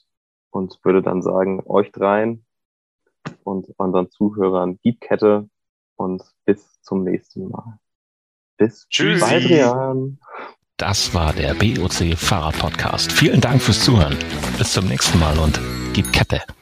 Und 0.50 0.79
würde 0.83 1.02
dann 1.02 1.22
sagen, 1.22 1.62
euch 1.66 1.92
dreien 1.92 2.46
und 3.44 3.72
unseren 3.76 4.11
Zuhörern 4.11 4.79
Kette 5.00 5.48
und 5.96 6.22
bis 6.44 6.81
zum 6.83 7.05
nächsten 7.05 7.48
Mal. 7.48 7.79
Bis 8.57 8.87
Tschüss. 8.88 9.22
Adrian. 9.22 10.18
Das 10.79 11.14
war 11.14 11.33
der 11.33 11.55
BOC 11.55 12.16
Fahrrad 12.16 12.59
Podcast. 12.59 13.11
Vielen 13.11 13.40
Dank 13.40 13.62
fürs 13.62 13.83
Zuhören. 13.83 14.16
Bis 14.59 14.72
zum 14.72 14.87
nächsten 14.87 15.18
Mal 15.18 15.38
und 15.38 15.59
gib 15.94 16.12
Kette. 16.12 16.56